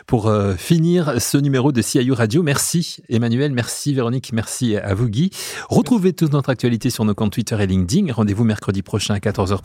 pour 0.08 0.32
finir 0.58 1.20
ce 1.22 1.38
numéro 1.38 1.74
de 1.74 1.82
CIU 1.82 2.14
Radio. 2.14 2.44
Merci, 2.44 3.00
Emmanuel. 3.10 3.52
Merci, 3.52 3.94
Véronique. 3.94 4.32
Merci 4.32 4.78
à 4.78 4.94
vous, 4.94 5.10
Guy. 5.10 5.32
Retrouvez 5.68 6.14
toute 6.14 6.32
notre 6.32 6.50
actualité 6.50 6.90
sur 6.90 7.04
nos 7.04 7.14
comptes 7.14 7.34
Twitter 7.34 7.58
et 7.60 7.68
LinkedIn. 7.68 8.14
Rendez-vous 8.14 8.46
mercredi 8.46 8.82
prochain 8.82 9.16
à 9.16 9.20
14h 9.20 9.65